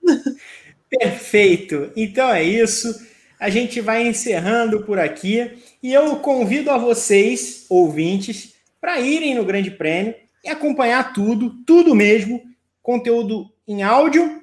[0.90, 1.92] Perfeito.
[1.94, 2.92] Então é isso.
[3.38, 9.44] A gente vai encerrando por aqui e eu convido a vocês, ouvintes, para irem no
[9.44, 12.42] Grande Prêmio e acompanhar tudo, tudo mesmo,
[12.82, 14.42] conteúdo em áudio,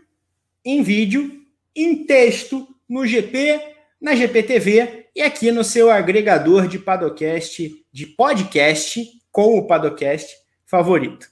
[0.65, 1.41] em vídeo,
[1.75, 3.59] em texto, no GP,
[3.99, 10.27] na GPTV e aqui no seu agregador de podcast, de podcast com o Padocast
[10.65, 11.27] favorito.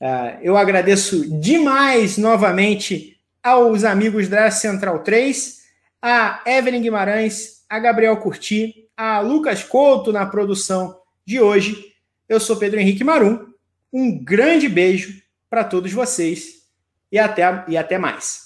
[0.00, 5.62] Uh, eu agradeço demais novamente aos amigos da Central 3,
[6.02, 11.92] a Evelyn Guimarães, a Gabriel Curti, a Lucas Couto na produção de hoje.
[12.28, 13.46] Eu sou Pedro Henrique Marum.
[13.92, 16.63] Um grande beijo para todos vocês
[17.14, 18.43] e até, e até mais.